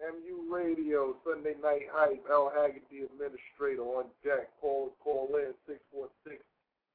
[0.00, 2.52] MU Radio, Sunday Night Hype, L.
[2.54, 4.50] Haggerty, Administrator on deck.
[4.60, 5.52] Call, call in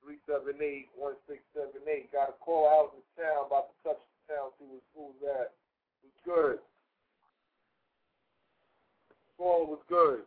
[0.06, 2.12] 646-378-1678.
[2.12, 5.22] Got a call out in the town, about to touch the town, see where school's
[5.24, 5.54] at.
[6.02, 6.60] What's good?
[9.38, 10.22] Call was good.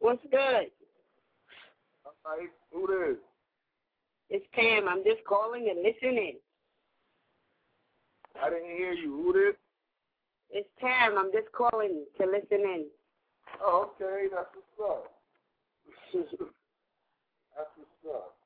[0.00, 0.70] What's good?
[2.04, 3.16] All right, who this?
[4.30, 4.88] It's Pam.
[4.88, 6.36] I'm just calling and listening.
[8.40, 9.10] I didn't hear you.
[9.10, 9.56] Who this?
[10.50, 11.18] It's Pam.
[11.18, 12.86] I'm just calling to listen in.
[13.62, 15.12] Oh, okay, that's what's up.
[17.60, 18.40] that's what's up.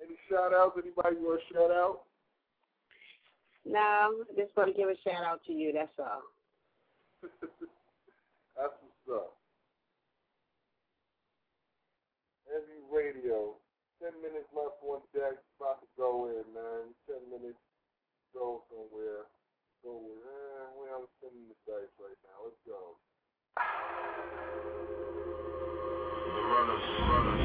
[0.00, 0.80] Any shout outs?
[0.80, 2.08] Anybody you want to shout out?
[3.68, 5.72] No, I just want to give a shout out to you.
[5.72, 6.24] That's all.
[8.56, 9.36] That's what's up.
[12.48, 13.52] Heavy radio.
[14.00, 15.36] Ten minutes left on deck.
[15.60, 16.88] About to go in, man.
[17.04, 17.60] Ten minutes.
[18.32, 19.28] Go somewhere.
[19.84, 22.48] Go with, eh, we I'm spinning the dice right now.
[22.48, 22.96] Let's go.
[26.54, 27.43] Condiment,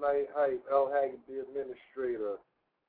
[0.00, 2.36] Night Hype, El Haggard, the administrator,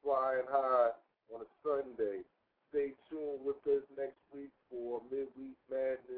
[0.04, 0.92] flying high
[1.32, 2.24] on a Sunday.
[2.70, 6.11] Stay tuned with us next week for Midweek Madness,